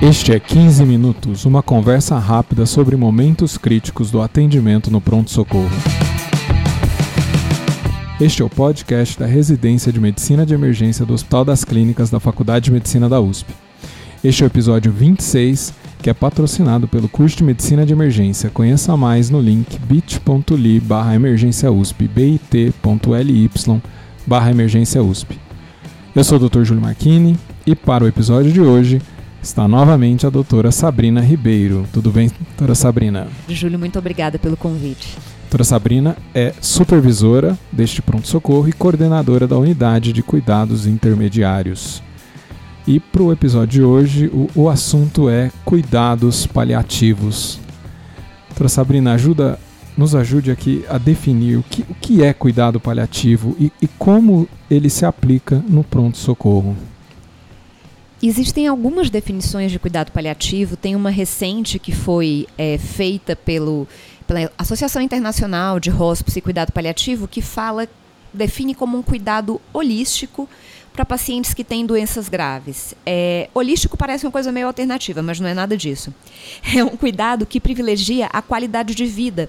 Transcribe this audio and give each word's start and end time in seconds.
Este 0.00 0.32
é 0.32 0.38
15 0.38 0.84
Minutos, 0.84 1.44
uma 1.44 1.60
conversa 1.60 2.16
rápida 2.20 2.64
sobre 2.66 2.94
momentos 2.94 3.58
críticos 3.58 4.12
do 4.12 4.22
atendimento 4.22 4.92
no 4.92 5.00
pronto-socorro. 5.00 5.68
Este 8.20 8.40
é 8.40 8.44
o 8.44 8.48
podcast 8.48 9.18
da 9.18 9.26
Residência 9.26 9.92
de 9.92 9.98
Medicina 9.98 10.46
de 10.46 10.54
Emergência 10.54 11.04
do 11.04 11.14
Hospital 11.14 11.44
das 11.44 11.64
Clínicas 11.64 12.10
da 12.10 12.20
Faculdade 12.20 12.66
de 12.66 12.70
Medicina 12.70 13.08
da 13.08 13.20
USP. 13.20 13.52
Este 14.22 14.44
é 14.44 14.46
o 14.46 14.48
episódio 14.48 14.92
26, 14.92 15.74
que 16.00 16.08
é 16.08 16.14
patrocinado 16.14 16.86
pelo 16.86 17.08
curso 17.08 17.38
de 17.38 17.42
Medicina 17.42 17.84
de 17.84 17.92
Emergência. 17.92 18.50
Conheça 18.50 18.96
mais 18.96 19.30
no 19.30 19.40
link 19.40 19.80
bit.ly 19.80 20.78
barra 20.78 21.16
emergência 21.16 21.72
USP, 21.72 22.06
bit.ly 22.06 23.50
barra 24.24 24.50
emergência 24.52 25.02
USP. 25.02 25.36
Eu 26.14 26.22
sou 26.22 26.38
o 26.38 26.48
Dr. 26.48 26.62
Júlio 26.62 26.82
Marchini 26.82 27.36
e 27.66 27.74
para 27.74 28.04
o 28.04 28.08
episódio 28.08 28.52
de 28.52 28.60
hoje 28.60 29.02
está 29.48 29.66
novamente 29.66 30.26
a 30.26 30.30
doutora 30.30 30.70
Sabrina 30.70 31.22
Ribeiro. 31.22 31.86
Tudo 31.90 32.10
bem, 32.10 32.30
doutora 32.38 32.74
Sabrina? 32.74 33.28
Júlio, 33.48 33.78
muito 33.78 33.98
obrigada 33.98 34.38
pelo 34.38 34.58
convite. 34.58 35.16
Doutora 35.42 35.64
Sabrina 35.64 36.16
é 36.34 36.52
supervisora 36.60 37.58
deste 37.72 38.02
pronto-socorro 38.02 38.68
e 38.68 38.74
coordenadora 38.74 39.48
da 39.48 39.56
unidade 39.56 40.12
de 40.12 40.22
cuidados 40.22 40.86
intermediários. 40.86 42.02
E 42.86 43.00
para 43.00 43.22
o 43.22 43.32
episódio 43.32 43.80
de 43.80 43.82
hoje, 43.82 44.26
o, 44.26 44.50
o 44.54 44.68
assunto 44.68 45.30
é 45.30 45.50
cuidados 45.64 46.46
paliativos. 46.46 47.58
Doutora 48.48 48.68
Sabrina, 48.68 49.14
ajuda, 49.14 49.58
nos 49.96 50.14
ajude 50.14 50.50
aqui 50.50 50.84
a 50.90 50.98
definir 50.98 51.56
o 51.56 51.62
que, 51.62 51.82
o 51.88 51.94
que 51.94 52.22
é 52.22 52.34
cuidado 52.34 52.78
paliativo 52.78 53.56
e, 53.58 53.72
e 53.80 53.88
como 53.98 54.46
ele 54.70 54.90
se 54.90 55.06
aplica 55.06 55.64
no 55.66 55.82
pronto-socorro. 55.82 56.76
Existem 58.22 58.66
algumas 58.66 59.10
definições 59.10 59.70
de 59.70 59.78
cuidado 59.78 60.10
paliativo. 60.10 60.76
Tem 60.76 60.96
uma 60.96 61.10
recente 61.10 61.78
que 61.78 61.92
foi 61.92 62.48
é, 62.58 62.76
feita 62.76 63.36
pelo, 63.36 63.86
pela 64.26 64.50
Associação 64.58 65.00
Internacional 65.00 65.78
de 65.78 65.90
Hospice 65.90 66.40
e 66.40 66.42
Cuidado 66.42 66.72
Paliativo, 66.72 67.28
que 67.28 67.40
fala, 67.40 67.88
define 68.34 68.74
como 68.74 68.98
um 68.98 69.02
cuidado 69.02 69.60
holístico 69.72 70.48
para 70.92 71.04
pacientes 71.04 71.54
que 71.54 71.62
têm 71.62 71.86
doenças 71.86 72.28
graves. 72.28 72.92
É, 73.06 73.48
holístico 73.54 73.96
parece 73.96 74.26
uma 74.26 74.32
coisa 74.32 74.50
meio 74.50 74.66
alternativa, 74.66 75.22
mas 75.22 75.38
não 75.38 75.48
é 75.48 75.54
nada 75.54 75.76
disso. 75.76 76.12
É 76.74 76.82
um 76.82 76.96
cuidado 76.96 77.46
que 77.46 77.60
privilegia 77.60 78.26
a 78.32 78.42
qualidade 78.42 78.96
de 78.96 79.06
vida 79.06 79.48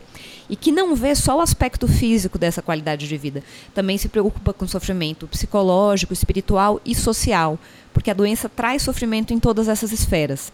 e 0.49 0.55
que 0.55 0.71
não 0.71 0.95
vê 0.95 1.13
só 1.13 1.37
o 1.37 1.41
aspecto 1.41 1.87
físico 1.87 2.37
dessa 2.37 2.61
qualidade 2.61 3.07
de 3.07 3.17
vida. 3.17 3.43
Também 3.73 3.97
se 3.97 4.09
preocupa 4.09 4.51
com 4.51 4.67
sofrimento 4.67 5.27
psicológico, 5.27 6.11
espiritual 6.11 6.81
e 6.83 6.95
social, 6.95 7.59
porque 7.93 8.09
a 8.09 8.15
doença 8.15 8.49
traz 8.49 8.81
sofrimento 8.81 9.33
em 9.33 9.39
todas 9.39 9.67
essas 9.67 9.91
esferas. 9.91 10.51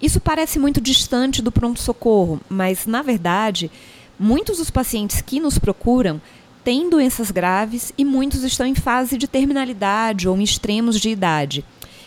Isso 0.00 0.18
parece 0.18 0.58
muito 0.58 0.80
distante 0.80 1.42
do 1.42 1.52
pronto-socorro, 1.52 2.40
mas, 2.48 2.86
na 2.86 3.02
verdade, 3.02 3.70
muitos 4.18 4.56
dos 4.56 4.70
pacientes 4.70 5.20
que 5.20 5.38
nos 5.38 5.58
procuram 5.58 6.20
têm 6.64 6.88
doenças 6.88 7.30
graves 7.30 7.92
e 7.98 8.04
muitos 8.04 8.42
estão 8.42 8.66
em 8.66 8.74
fase 8.74 9.18
de 9.18 9.28
terminalidade 9.28 10.26
ou 10.26 10.38
em 10.38 10.42
extremos 10.42 10.98
de 10.98 11.10
idade. 11.10 11.64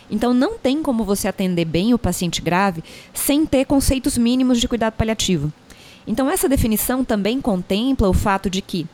Então, 0.10 0.34
não 0.34 0.58
tem 0.58 0.82
como 0.82 1.04
você 1.04 1.28
atender 1.28 1.66
bem 1.66 1.94
o 1.94 2.00
paciente 2.00 2.42
grave 2.42 2.84
sem 3.14 3.46
ter 3.46 3.66
conceitos 3.66 4.18
mínimos 4.18 4.60
de 4.60 4.68
cuidado 4.68 4.94
paliativo. 4.94 5.52
Então, 6.06 6.30
essa 6.30 6.50
definição 6.50 7.04
também 7.04 7.42
contempla 7.42 8.10
o 8.10 8.14
fato 8.14 8.50
de 8.50 8.62
que 8.62 8.88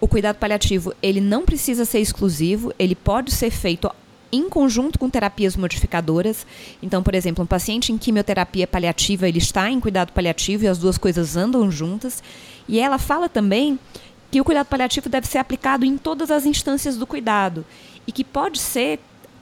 o 0.00 0.08
cuidado 0.08 0.36
paliativo 0.36 0.92
ele 1.02 1.20
não 1.20 1.44
precisa 1.44 1.84
ser 1.84 2.00
exclusivo, 2.00 2.72
ele 2.78 2.94
pode 2.94 3.32
ser 3.32 3.50
feito 3.50 3.90
em 4.30 4.48
conjunto 4.48 4.98
com 4.98 5.08
terapias 5.08 5.56
modificadoras. 5.56 6.44
Então, 6.82 7.02
por 7.02 7.14
exemplo, 7.14 7.44
um 7.44 7.46
paciente 7.46 7.92
em 7.92 7.98
quimioterapia 7.98 8.66
paliativa, 8.66 9.28
ele 9.28 9.38
está 9.38 9.70
em 9.70 9.78
cuidado 9.78 10.12
paliativo 10.12 10.64
e 10.64 10.68
as 10.68 10.78
duas 10.78 10.98
coisas 10.98 11.36
andam 11.36 11.70
juntas. 11.70 12.22
E 12.68 12.80
ela 12.80 12.98
fala 12.98 13.28
também 13.28 13.78
que 14.30 14.40
o 14.40 14.44
cuidado 14.44 14.66
paliativo 14.66 15.08
deve 15.08 15.28
ser 15.28 15.38
aplicado 15.38 15.84
em 15.84 15.96
todas 15.96 16.32
as 16.32 16.44
instâncias 16.44 16.96
do 16.96 17.06
cuidado 17.06 17.64
e 18.06 18.10
que 18.10 18.24
pode 18.24 18.58
ser 18.58 18.98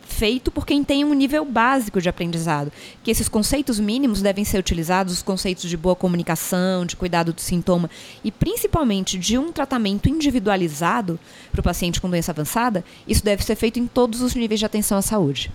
feito 0.07 0.51
por 0.51 0.67
quem 0.67 0.85
tem 0.85 1.05
um 1.05 1.15
nível 1.15 1.45
básico 1.45 2.01
de 2.01 2.09
aprendizado, 2.09 2.73
que 3.03 3.11
esses 3.11 3.29
conceitos 3.29 3.81
mínimos 3.81 4.23
devem 4.23 4.45
ser 4.45 4.59
utilizados, 4.59 5.15
os 5.15 5.23
conceitos 5.23 5.69
de 5.69 5.77
boa 5.77 5.97
comunicação, 5.97 6.85
de 6.85 6.97
cuidado 6.97 7.33
do 7.33 7.41
sintoma 7.41 7.91
e 8.23 8.31
principalmente 8.31 9.19
de 9.19 9.39
um 9.39 9.53
tratamento 9.53 10.09
individualizado 10.09 11.19
para 11.51 11.61
o 11.61 11.65
paciente 11.65 12.01
com 12.01 12.11
doença 12.11 12.33
avançada, 12.33 12.85
isso 13.07 13.25
deve 13.25 13.45
ser 13.45 13.57
feito 13.57 13.79
em 13.79 13.87
todos 13.87 14.21
os 14.21 14.35
níveis 14.35 14.61
de 14.61 14.67
atenção 14.67 14.99
à 14.99 15.03
saúde. 15.03 15.51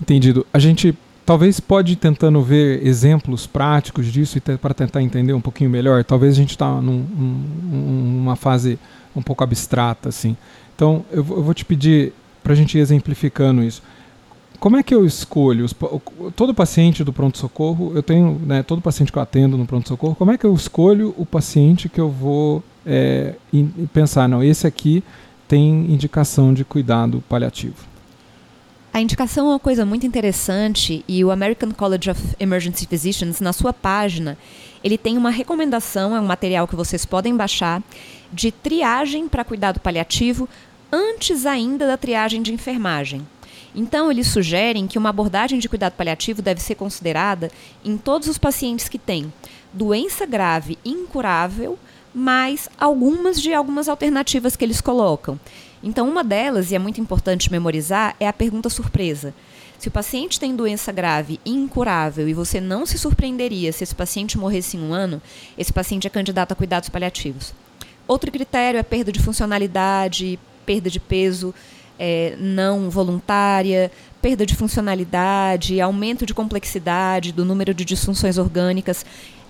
Entendido. 0.00 0.46
A 0.52 0.58
gente 0.58 0.96
talvez 1.24 1.58
pode 1.60 1.94
ir 1.94 1.96
tentando 1.96 2.42
ver 2.42 2.86
exemplos 2.86 3.46
práticos 3.46 4.12
disso 4.12 4.40
para 4.60 4.74
tentar 4.74 5.02
entender 5.02 5.32
um 5.32 5.40
pouquinho 5.40 5.70
melhor. 5.70 6.04
Talvez 6.04 6.34
a 6.34 6.36
gente 6.36 6.50
está 6.50 6.80
num, 6.80 6.98
numa 6.98 8.36
fase 8.36 8.78
um 9.14 9.22
pouco 9.22 9.44
abstrata, 9.44 10.08
assim. 10.08 10.36
Então, 10.74 11.04
eu, 11.10 11.18
eu 11.18 11.42
vou 11.42 11.54
te 11.54 11.64
pedir 11.64 12.12
para 12.44 12.52
a 12.52 12.56
gente 12.56 12.78
ir 12.78 12.80
exemplificando 12.80 13.62
isso. 13.62 13.82
Como 14.60 14.76
é 14.76 14.82
que 14.82 14.94
eu 14.94 15.04
escolho? 15.04 15.66
Todo 16.36 16.54
paciente 16.54 17.02
do 17.02 17.12
pronto-socorro, 17.12 17.92
eu 17.94 18.02
tenho, 18.02 18.40
né, 18.46 18.62
todo 18.62 18.80
paciente 18.80 19.10
que 19.10 19.18
eu 19.18 19.22
atendo 19.22 19.58
no 19.58 19.66
pronto-socorro, 19.66 20.14
como 20.14 20.30
é 20.30 20.38
que 20.38 20.44
eu 20.44 20.54
escolho 20.54 21.14
o 21.18 21.26
paciente 21.26 21.88
que 21.88 22.00
eu 22.00 22.08
vou 22.08 22.62
é, 22.86 23.34
in, 23.52 23.66
pensar, 23.92 24.28
não, 24.28 24.42
esse 24.42 24.66
aqui 24.66 25.02
tem 25.48 25.90
indicação 25.90 26.54
de 26.54 26.64
cuidado 26.64 27.22
paliativo? 27.28 27.74
A 28.92 29.00
indicação 29.00 29.46
é 29.46 29.50
uma 29.50 29.58
coisa 29.58 29.84
muito 29.84 30.06
interessante 30.06 31.04
e 31.08 31.24
o 31.24 31.32
American 31.32 31.72
College 31.72 32.10
of 32.10 32.22
Emergency 32.38 32.86
Physicians, 32.86 33.40
na 33.40 33.52
sua 33.52 33.72
página, 33.72 34.38
ele 34.84 34.96
tem 34.96 35.18
uma 35.18 35.30
recomendação, 35.30 36.14
é 36.14 36.20
um 36.20 36.26
material 36.26 36.68
que 36.68 36.76
vocês 36.76 37.04
podem 37.04 37.36
baixar, 37.36 37.82
de 38.32 38.52
triagem 38.52 39.28
para 39.28 39.44
cuidado 39.44 39.80
paliativo 39.80 40.48
antes 40.92 41.46
ainda 41.46 41.86
da 41.86 41.96
triagem 41.96 42.42
de 42.42 42.52
enfermagem. 42.52 43.26
Então, 43.74 44.10
eles 44.10 44.28
sugerem 44.28 44.86
que 44.86 44.98
uma 44.98 45.08
abordagem 45.08 45.58
de 45.58 45.68
cuidado 45.68 45.94
paliativo 45.94 46.40
deve 46.40 46.60
ser 46.60 46.76
considerada 46.76 47.50
em 47.84 47.96
todos 47.96 48.28
os 48.28 48.38
pacientes 48.38 48.88
que 48.88 48.98
têm 48.98 49.32
doença 49.72 50.24
grave 50.24 50.78
incurável, 50.84 51.76
mais 52.14 52.68
algumas 52.78 53.40
de 53.40 53.52
algumas 53.52 53.88
alternativas 53.88 54.54
que 54.54 54.64
eles 54.64 54.80
colocam. 54.80 55.38
Então, 55.82 56.08
uma 56.08 56.22
delas, 56.22 56.70
e 56.70 56.76
é 56.76 56.78
muito 56.78 57.00
importante 57.00 57.50
memorizar, 57.50 58.14
é 58.20 58.28
a 58.28 58.32
pergunta 58.32 58.70
surpresa. 58.70 59.34
Se 59.76 59.88
o 59.88 59.90
paciente 59.90 60.40
tem 60.40 60.54
doença 60.54 60.92
grave 60.92 61.40
incurável 61.44 62.28
e 62.28 62.32
você 62.32 62.60
não 62.60 62.86
se 62.86 62.96
surpreenderia 62.96 63.72
se 63.72 63.82
esse 63.84 63.94
paciente 63.94 64.38
morresse 64.38 64.76
em 64.76 64.80
um 64.80 64.94
ano, 64.94 65.20
esse 65.58 65.72
paciente 65.72 66.06
é 66.06 66.10
candidato 66.10 66.52
a 66.52 66.54
cuidados 66.54 66.88
paliativos. 66.88 67.52
Outro 68.06 68.30
critério 68.30 68.78
é 68.78 68.82
perda 68.82 69.10
de 69.10 69.20
funcionalidade, 69.20 70.38
perda 70.64 70.90
de 70.90 70.98
peso 71.00 71.54
é, 71.98 72.36
não 72.38 72.90
voluntária, 72.90 73.90
perda 74.20 74.44
de 74.44 74.54
funcionalidade, 74.54 75.80
aumento 75.80 76.26
de 76.26 76.34
complexidade 76.34 77.32
do 77.32 77.44
número 77.44 77.74
de 77.74 77.84
disfunções 77.84 78.38
orgânicas. 78.38 79.04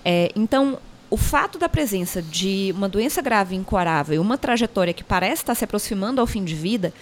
É, 0.04 0.30
então, 0.36 0.78
o 1.10 1.16
fato 1.16 1.58
da 1.58 1.68
presença 1.68 2.20
de 2.20 2.72
uma 2.76 2.88
doença 2.88 3.22
grave 3.22 3.54
incurável 3.54 4.20
uma 4.20 4.36
trajetória 4.36 4.92
que 4.92 5.04
parece 5.04 5.42
estar 5.42 5.54
se 5.54 5.64
aproximando 5.64 6.20
ao 6.20 6.26
fim 6.26 6.44
de 6.44 6.54
vida 6.54 6.92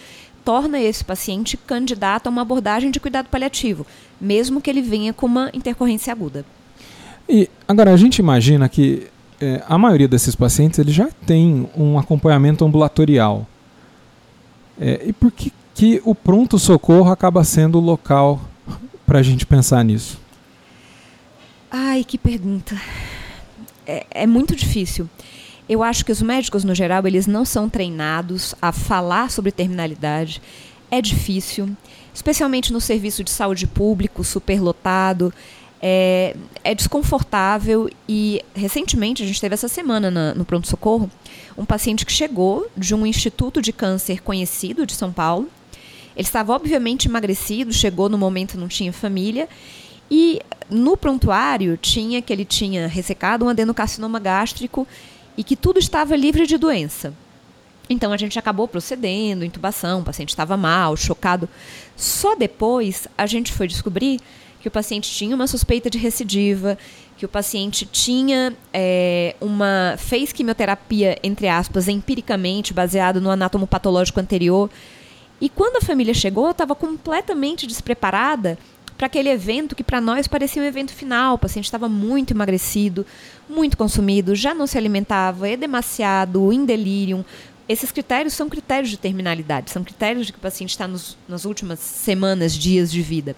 torna 0.45 0.81
esse 0.81 1.05
paciente 1.05 1.57
candidato 1.57 2.27
a 2.27 2.31
uma 2.31 2.43
abordagem 2.43 2.91
de 2.91 3.01
cuidado 3.01 3.29
paliativo, 3.29 3.87
mesmo 4.21 4.61
que 4.61 4.69
ele 4.69 4.83
venha 4.83 5.13
com 5.13 5.27
uma 5.27 5.51
intercorrência 5.55 6.13
aguda. 6.13 6.45
E 7.29 7.49
agora 7.67 7.93
a 7.93 7.97
gente 7.97 8.19
imagina 8.19 8.69
que 8.69 9.07
é, 9.41 9.63
a 9.69 9.79
maioria 9.79 10.09
desses 10.09 10.35
pacientes 10.35 10.79
ele 10.79 10.93
já 10.93 11.09
tem 11.27 11.69
um 11.77 11.99
acompanhamento 11.99 12.65
ambulatorial. 12.65 13.47
É, 14.81 15.03
e 15.07 15.13
por 15.13 15.31
que, 15.31 15.53
que 15.75 16.01
o 16.05 16.15
pronto-socorro 16.15 17.11
acaba 17.11 17.45
sendo 17.45 17.79
o 17.79 17.81
local 17.81 18.41
para 19.07 19.19
a 19.19 19.23
gente 19.23 19.45
pensar 19.47 19.85
nisso? 19.85 20.21
Ai, 21.71 22.05
que 22.05 22.19
pergunta. 22.19 22.77
É, 23.87 24.07
é 24.11 24.27
muito 24.27 24.55
difícil. 24.55 25.09
Eu 25.69 25.83
acho 25.83 26.05
que 26.05 26.13
os 26.13 26.21
médicos, 26.21 26.65
no 26.65 26.75
geral, 26.75 27.07
eles 27.07 27.27
não 27.27 27.45
são 27.45 27.69
treinados 27.69 28.55
a 28.61 28.73
falar 28.73 29.31
sobre 29.31 29.51
terminalidade. 29.51 30.43
É 30.91 31.01
difícil, 31.01 31.75
especialmente 32.13 32.73
no 32.73 32.81
serviço 32.81 33.25
de 33.25 33.31
saúde 33.31 33.67
público, 33.67 34.23
superlotado. 34.23 35.33
É, 35.85 36.37
é 36.63 36.75
desconfortável 36.77 37.91
e 38.09 38.41
recentemente 38.55 39.21
a 39.23 39.27
gente 39.27 39.41
teve 39.41 39.55
essa 39.55 39.67
semana 39.67 40.13
na, 40.13 40.33
no 40.33 40.45
pronto-socorro 40.45 41.11
um 41.59 41.65
paciente 41.65 42.07
que 42.07 42.13
chegou 42.13 42.71
de 42.77 42.95
um 42.95 43.05
instituto 43.05 43.61
de 43.61 43.73
câncer 43.73 44.23
conhecido 44.23 44.87
de 44.87 44.95
São 44.95 45.13
Paulo. 45.13 45.49
Ele 46.15 46.25
estava 46.25 46.53
obviamente 46.53 47.09
emagrecido, 47.09 47.73
chegou 47.73 48.09
no 48.09 48.17
momento 48.17 48.57
não 48.57 48.69
tinha 48.69 48.93
família 48.93 49.49
e 50.11 50.41
no 50.71 50.97
prontuário 50.97 51.77
tinha 51.77 52.23
que 52.23 52.33
ele 52.33 52.45
tinha 52.45 52.87
ressecado 52.87 53.45
um 53.45 53.49
adenocarcinoma 53.49 54.21
gástrico 54.21 54.87
e 55.37 55.43
que 55.43 55.57
tudo 55.57 55.79
estava 55.79 56.15
livre 56.15 56.47
de 56.47 56.57
doença. 56.59 57.13
Então 57.89 58.13
a 58.13 58.17
gente 58.17 58.39
acabou 58.39 58.69
procedendo, 58.69 59.45
intubação, 59.45 60.01
o 60.01 60.05
paciente 60.05 60.31
estava 60.31 60.57
mal, 60.57 60.97
chocado. 60.97 61.49
Só 61.97 62.35
depois 62.35 63.09
a 63.19 63.27
gente 63.27 63.53
foi 63.53 63.67
descobrir 63.67 64.21
que 64.63 64.69
o 64.69 64.71
paciente 64.71 65.11
tinha 65.11 65.35
uma 65.35 65.49
suspeita 65.49 65.91
de 65.91 65.99
recidiva, 65.99 66.79
que 67.19 67.27
o 67.27 67.29
paciente 67.29 67.85
tinha 67.85 68.57
é, 68.73 69.35
uma 69.41 69.97
fez 69.99 70.33
quimioterapia 70.33 71.19
entre 71.23 71.49
aspas 71.49 71.89
empiricamente 71.89 72.73
baseado 72.73 73.21
no 73.21 73.31
anatomo 73.31 73.67
patológico 73.67 74.21
anterior 74.21 74.71
e 75.41 75.49
quando 75.49 75.77
a 75.77 75.81
família 75.81 76.15
chegou 76.15 76.53
estava 76.53 76.75
completamente 76.75 77.67
despreparada 77.67 78.57
para 78.97 79.07
aquele 79.09 79.31
evento 79.31 79.75
que 79.75 79.83
para 79.83 80.01
nós 80.01 80.29
parecia 80.29 80.63
um 80.63 80.65
evento 80.65 80.93
final. 80.93 81.35
O 81.35 81.39
paciente 81.39 81.65
estava 81.65 81.89
muito 81.89 82.33
emagrecido, 82.33 83.05
muito 83.49 83.77
consumido, 83.77 84.37
já 84.37 84.55
não 84.55 84.69
se 84.69 84.79
alimentava, 84.79 85.49
edemaciado, 85.49 86.53
em 86.53 86.65
delírio. 86.65 87.25
Esses 87.69 87.91
critérios 87.91 88.35
são 88.35 88.49
critérios 88.49 88.91
de 88.91 88.97
terminalidade, 88.97 89.73
são 89.73 89.83
critérios 89.83 90.27
de 90.27 90.33
que 90.33 90.39
o 90.39 90.43
paciente 90.43 90.71
está 90.71 90.87
nas 90.87 91.45
últimas 91.45 91.81
semanas, 91.81 92.57
dias 92.57 92.93
de 92.93 93.03
vida. 93.03 93.35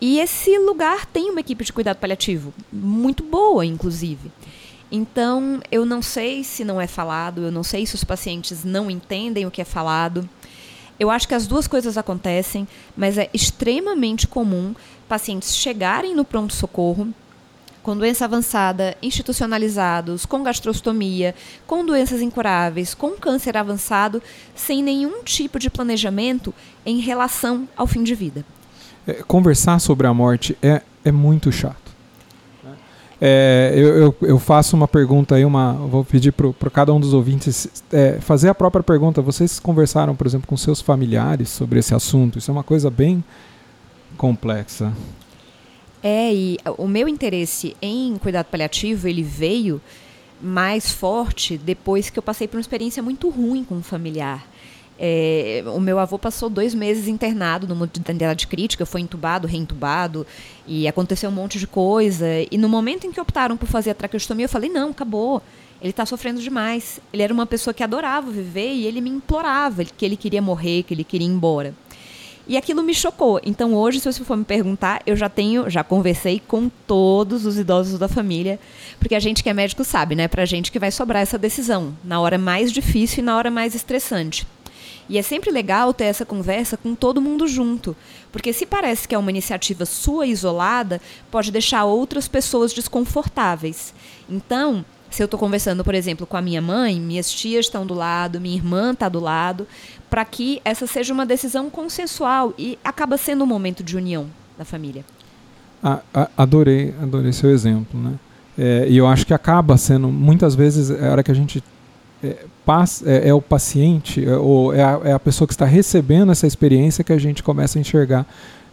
E 0.00 0.18
esse 0.18 0.56
lugar 0.58 1.04
tem 1.04 1.30
uma 1.30 1.40
equipe 1.40 1.64
de 1.64 1.72
cuidado 1.72 1.98
paliativo, 1.98 2.54
muito 2.72 3.22
boa, 3.22 3.66
inclusive. 3.66 4.32
Então, 4.90 5.60
eu 5.70 5.84
não 5.84 6.00
sei 6.00 6.42
se 6.42 6.64
não 6.64 6.80
é 6.80 6.86
falado, 6.86 7.42
eu 7.42 7.52
não 7.52 7.62
sei 7.62 7.84
se 7.84 7.94
os 7.94 8.02
pacientes 8.02 8.64
não 8.64 8.90
entendem 8.90 9.46
o 9.46 9.50
que 9.50 9.60
é 9.60 9.64
falado. 9.64 10.28
Eu 10.98 11.10
acho 11.10 11.28
que 11.28 11.34
as 11.34 11.46
duas 11.46 11.68
coisas 11.68 11.98
acontecem, 11.98 12.66
mas 12.96 13.18
é 13.18 13.28
extremamente 13.32 14.26
comum 14.26 14.74
pacientes 15.08 15.54
chegarem 15.54 16.14
no 16.14 16.24
pronto-socorro 16.24 17.12
com 17.82 17.96
doença 17.96 18.24
avançada, 18.24 18.96
institucionalizados, 19.00 20.26
com 20.26 20.42
gastrostomia, 20.42 21.34
com 21.66 21.84
doenças 21.84 22.20
incuráveis, 22.20 22.94
com 22.94 23.12
câncer 23.12 23.56
avançado, 23.56 24.22
sem 24.54 24.82
nenhum 24.82 25.22
tipo 25.24 25.58
de 25.58 25.70
planejamento 25.70 26.54
em 26.84 27.00
relação 27.00 27.68
ao 27.76 27.86
fim 27.86 28.02
de 28.02 28.14
vida. 28.14 28.44
É, 29.06 29.14
conversar 29.26 29.78
sobre 29.78 30.06
a 30.06 30.14
morte 30.14 30.56
é, 30.62 30.82
é 31.04 31.12
muito 31.12 31.50
chato. 31.50 31.90
É, 33.22 33.72
eu, 33.76 33.88
eu, 33.98 34.16
eu, 34.22 34.38
faço 34.38 34.74
uma 34.74 34.88
pergunta 34.88 35.34
aí, 35.34 35.44
uma, 35.44 35.74
vou 35.74 36.02
pedir 36.02 36.32
para 36.32 36.70
cada 36.70 36.94
um 36.94 36.98
dos 36.98 37.12
ouvintes 37.12 37.68
é, 37.92 38.18
fazer 38.18 38.48
a 38.48 38.54
própria 38.54 38.82
pergunta. 38.82 39.20
Vocês 39.20 39.60
conversaram, 39.60 40.16
por 40.16 40.26
exemplo, 40.26 40.48
com 40.48 40.56
seus 40.56 40.80
familiares 40.80 41.50
sobre 41.50 41.78
esse 41.78 41.94
assunto? 41.94 42.38
Isso 42.38 42.50
é 42.50 42.52
uma 42.52 42.62
coisa 42.62 42.90
bem 42.90 43.22
complexa. 44.16 44.90
É, 46.02 46.32
e 46.32 46.58
o 46.78 46.88
meu 46.88 47.06
interesse 47.06 47.76
em 47.82 48.16
cuidado 48.16 48.46
paliativo, 48.46 49.06
ele 49.06 49.22
veio 49.22 49.82
mais 50.40 50.90
forte 50.90 51.58
depois 51.58 52.08
que 52.08 52.18
eu 52.18 52.22
passei 52.22 52.48
por 52.48 52.56
uma 52.56 52.62
experiência 52.62 53.02
muito 53.02 53.28
ruim 53.28 53.62
com 53.62 53.74
um 53.74 53.82
familiar. 53.82 54.46
É, 55.02 55.64
o 55.66 55.80
meu 55.80 55.98
avô 55.98 56.18
passou 56.18 56.50
dois 56.50 56.74
meses 56.74 57.08
internado 57.08 57.66
numa 57.66 57.88
unidade 58.06 58.46
crítica, 58.46 58.84
foi 58.84 59.00
entubado, 59.00 59.48
reentubado, 59.48 60.26
e 60.66 60.86
aconteceu 60.86 61.30
um 61.30 61.32
monte 61.32 61.58
de 61.58 61.66
coisa. 61.66 62.26
E 62.50 62.58
no 62.58 62.68
momento 62.68 63.06
em 63.06 63.12
que 63.12 63.18
optaram 63.18 63.56
por 63.56 63.66
fazer 63.66 63.90
a 63.92 63.94
traqueostomia, 63.94 64.44
eu 64.44 64.48
falei: 64.50 64.68
não, 64.68 64.90
acabou. 64.90 65.42
Ele 65.80 65.88
está 65.88 66.04
sofrendo 66.04 66.42
demais. 66.42 67.00
Ele 67.10 67.22
era 67.22 67.32
uma 67.32 67.46
pessoa 67.46 67.72
que 67.72 67.82
adorava 67.82 68.30
viver 68.30 68.74
e 68.74 68.84
ele 68.84 69.00
me 69.00 69.08
implorava 69.08 69.82
que 69.86 70.04
ele 70.04 70.18
queria 70.18 70.42
morrer, 70.42 70.82
que 70.82 70.92
ele 70.92 71.04
queria 71.04 71.26
ir 71.26 71.30
embora. 71.30 71.74
E 72.46 72.58
aquilo 72.58 72.82
me 72.82 72.92
chocou. 72.92 73.40
Então 73.42 73.74
hoje, 73.74 74.00
se 74.00 74.12
você 74.12 74.22
for 74.22 74.36
me 74.36 74.44
perguntar, 74.44 75.00
eu 75.06 75.16
já 75.16 75.30
tenho, 75.30 75.70
já 75.70 75.82
conversei 75.82 76.42
com 76.46 76.68
todos 76.86 77.46
os 77.46 77.56
idosos 77.56 77.98
da 77.98 78.08
família, 78.08 78.60
porque 78.98 79.14
a 79.14 79.20
gente 79.20 79.42
que 79.42 79.48
é 79.48 79.54
médico 79.54 79.82
sabe, 79.82 80.14
né? 80.14 80.28
Pra 80.28 80.44
gente 80.44 80.70
que 80.70 80.78
vai 80.78 80.90
sobrar 80.90 81.22
essa 81.22 81.38
decisão, 81.38 81.94
na 82.04 82.20
hora 82.20 82.36
mais 82.36 82.70
difícil 82.70 83.20
e 83.20 83.24
na 83.24 83.36
hora 83.38 83.50
mais 83.50 83.74
estressante. 83.74 84.46
E 85.10 85.18
é 85.18 85.22
sempre 85.22 85.50
legal 85.50 85.92
ter 85.92 86.04
essa 86.04 86.24
conversa 86.24 86.76
com 86.76 86.94
todo 86.94 87.20
mundo 87.20 87.48
junto, 87.48 87.96
porque 88.30 88.52
se 88.52 88.64
parece 88.64 89.08
que 89.08 89.14
é 89.14 89.18
uma 89.18 89.30
iniciativa 89.30 89.84
sua 89.84 90.24
isolada, 90.24 91.00
pode 91.32 91.50
deixar 91.50 91.84
outras 91.84 92.28
pessoas 92.28 92.72
desconfortáveis. 92.72 93.92
Então, 94.28 94.84
se 95.10 95.20
eu 95.20 95.24
estou 95.24 95.38
conversando, 95.38 95.82
por 95.82 95.96
exemplo, 95.96 96.28
com 96.28 96.36
a 96.36 96.40
minha 96.40 96.62
mãe, 96.62 97.00
minhas 97.00 97.28
tias 97.28 97.66
estão 97.66 97.84
do 97.84 97.92
lado, 97.92 98.40
minha 98.40 98.54
irmã 98.54 98.92
está 98.92 99.08
do 99.08 99.18
lado, 99.18 99.66
para 100.08 100.24
que 100.24 100.62
essa 100.64 100.86
seja 100.86 101.12
uma 101.12 101.26
decisão 101.26 101.68
consensual 101.68 102.54
e 102.56 102.78
acaba 102.84 103.16
sendo 103.16 103.42
um 103.42 103.48
momento 103.48 103.82
de 103.82 103.96
união 103.96 104.28
da 104.56 104.64
família. 104.64 105.04
Ah, 105.82 106.02
adorei, 106.36 106.94
adorei 107.02 107.32
seu 107.32 107.50
exemplo, 107.50 108.00
né? 108.00 108.14
É, 108.56 108.86
e 108.88 108.96
eu 108.96 109.08
acho 109.08 109.26
que 109.26 109.34
acaba 109.34 109.76
sendo, 109.76 110.06
muitas 110.06 110.54
vezes, 110.54 110.88
é 110.88 111.08
a 111.08 111.10
hora 111.10 111.22
que 111.24 111.32
a 111.32 111.34
gente 111.34 111.64
é, 112.22 112.44
é, 113.04 113.28
é 113.28 113.34
o 113.34 113.40
paciente, 113.40 114.24
é, 114.24 114.36
ou 114.36 114.72
é 114.72 114.82
a, 114.82 115.00
é 115.04 115.12
a 115.12 115.18
pessoa 115.18 115.46
que 115.46 115.54
está 115.54 115.66
recebendo 115.66 116.32
essa 116.32 116.46
experiência 116.46 117.04
que 117.04 117.12
a 117.12 117.18
gente 117.18 117.42
começa 117.42 117.78
a 117.78 117.80
enxergar 117.80 118.26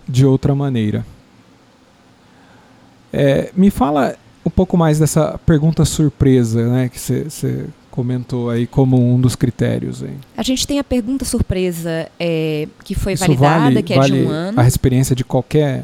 de 0.08 0.26
outra 0.26 0.54
maneira. 0.56 1.06
É, 3.12 3.52
me 3.56 3.70
fala 3.70 4.16
um 4.46 4.50
pouco 4.50 4.78
mais 4.78 5.00
dessa 5.00 5.40
pergunta 5.46 5.84
surpresa, 5.86 6.68
né, 6.68 6.90
que 6.90 7.00
você 7.00 7.66
comentou 7.92 8.50
aí 8.50 8.68
como 8.68 8.96
um 8.96 9.20
dos 9.20 9.36
critérios. 9.36 10.04
Hein? 10.04 10.20
A 10.38 10.44
gente 10.44 10.68
tem 10.68 10.78
a 10.78 10.84
pergunta 10.84 11.26
surpresa 11.26 12.08
é, 12.20 12.68
que 12.84 12.94
foi 12.94 13.14
Isso 13.14 13.26
validada, 13.26 13.64
vale, 13.64 13.84
que 13.84 13.94
é 13.94 13.98
vale 13.98 14.22
de 14.22 14.28
um 14.28 14.30
ano. 14.30 14.60
A 14.60 14.68
experiência 14.68 15.16
de 15.16 15.24
qualquer 15.24 15.84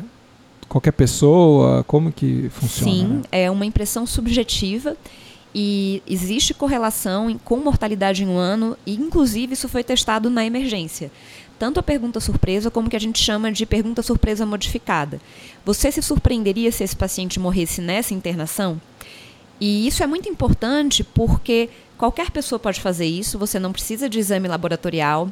qualquer 0.70 0.92
pessoa, 0.92 1.84
como 1.84 2.12
que 2.12 2.50
funciona? 2.50 2.92
Sim, 2.92 3.08
né? 3.08 3.22
é 3.32 3.52
uma 3.52 3.66
impressão 3.66 4.06
subjetiva 4.08 4.96
e 5.54 6.02
existe 6.08 6.54
correlação 6.54 7.40
com 7.44 7.58
mortalidade 7.58 8.24
em 8.24 8.28
um 8.28 8.38
ano, 8.38 8.78
e 8.86 8.94
inclusive 8.96 9.54
isso 9.54 9.70
foi 9.70 9.84
testado 9.84 10.30
na 10.30 10.46
emergência. 10.46 11.12
Tanto 11.60 11.80
a 11.80 11.84
pergunta 11.84 12.20
surpresa 12.20 12.72
como 12.72 12.88
o 12.88 12.90
que 12.90 12.96
a 12.96 13.00
gente 13.00 13.20
chama 13.20 13.52
de 13.52 13.66
pergunta 13.66 14.02
surpresa 14.02 14.46
modificada. 14.46 15.22
Você 15.64 15.92
se 15.92 16.02
surpreenderia 16.02 16.72
se 16.72 16.84
esse 16.84 16.96
paciente 16.96 17.40
morresse 17.40 17.82
nessa 17.82 18.14
internação? 18.14 18.82
E 19.62 19.88
isso 19.88 20.04
é 20.04 20.08
muito 20.08 20.28
importante 20.28 21.04
porque 21.04 21.70
qualquer 21.98 22.32
pessoa 22.32 22.60
pode 22.60 22.82
fazer 22.82 23.06
isso, 23.06 23.38
você 23.38 23.60
não 23.60 23.72
precisa 23.72 24.10
de 24.10 24.20
exame 24.20 24.48
laboratorial. 24.48 25.30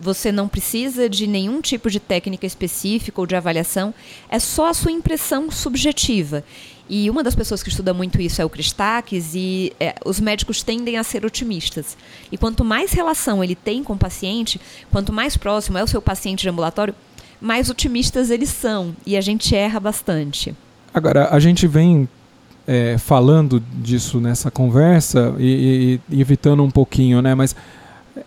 Você 0.00 0.32
não 0.32 0.48
precisa 0.48 1.08
de 1.08 1.26
nenhum 1.26 1.60
tipo 1.60 1.90
de 1.90 2.00
técnica 2.00 2.46
específica 2.46 3.20
ou 3.20 3.26
de 3.26 3.36
avaliação, 3.36 3.94
é 4.28 4.38
só 4.38 4.68
a 4.68 4.74
sua 4.74 4.90
impressão 4.90 5.50
subjetiva. 5.50 6.44
E 6.88 7.08
uma 7.08 7.22
das 7.22 7.34
pessoas 7.34 7.62
que 7.62 7.70
estuda 7.70 7.94
muito 7.94 8.20
isso 8.20 8.42
é 8.42 8.44
o 8.44 8.50
Christakis, 8.50 9.34
e 9.34 9.72
é, 9.80 9.94
os 10.04 10.20
médicos 10.20 10.62
tendem 10.62 10.98
a 10.98 11.04
ser 11.04 11.24
otimistas. 11.24 11.96
E 12.30 12.36
quanto 12.36 12.64
mais 12.64 12.92
relação 12.92 13.42
ele 13.42 13.54
tem 13.54 13.82
com 13.82 13.94
o 13.94 13.98
paciente, 13.98 14.60
quanto 14.90 15.12
mais 15.12 15.36
próximo 15.36 15.78
é 15.78 15.82
o 15.82 15.88
seu 15.88 16.02
paciente 16.02 16.42
de 16.42 16.48
ambulatório, 16.48 16.94
mais 17.40 17.70
otimistas 17.70 18.30
eles 18.30 18.50
são. 18.50 18.94
E 19.06 19.16
a 19.16 19.20
gente 19.20 19.54
erra 19.54 19.80
bastante. 19.80 20.54
Agora, 20.92 21.28
a 21.30 21.40
gente 21.40 21.66
vem 21.66 22.08
é, 22.66 22.98
falando 22.98 23.60
disso 23.60 24.20
nessa 24.20 24.50
conversa 24.50 25.34
e, 25.38 26.00
e, 26.10 26.16
e 26.16 26.20
evitando 26.20 26.62
um 26.62 26.70
pouquinho, 26.70 27.22
né? 27.22 27.34
Mas 27.34 27.56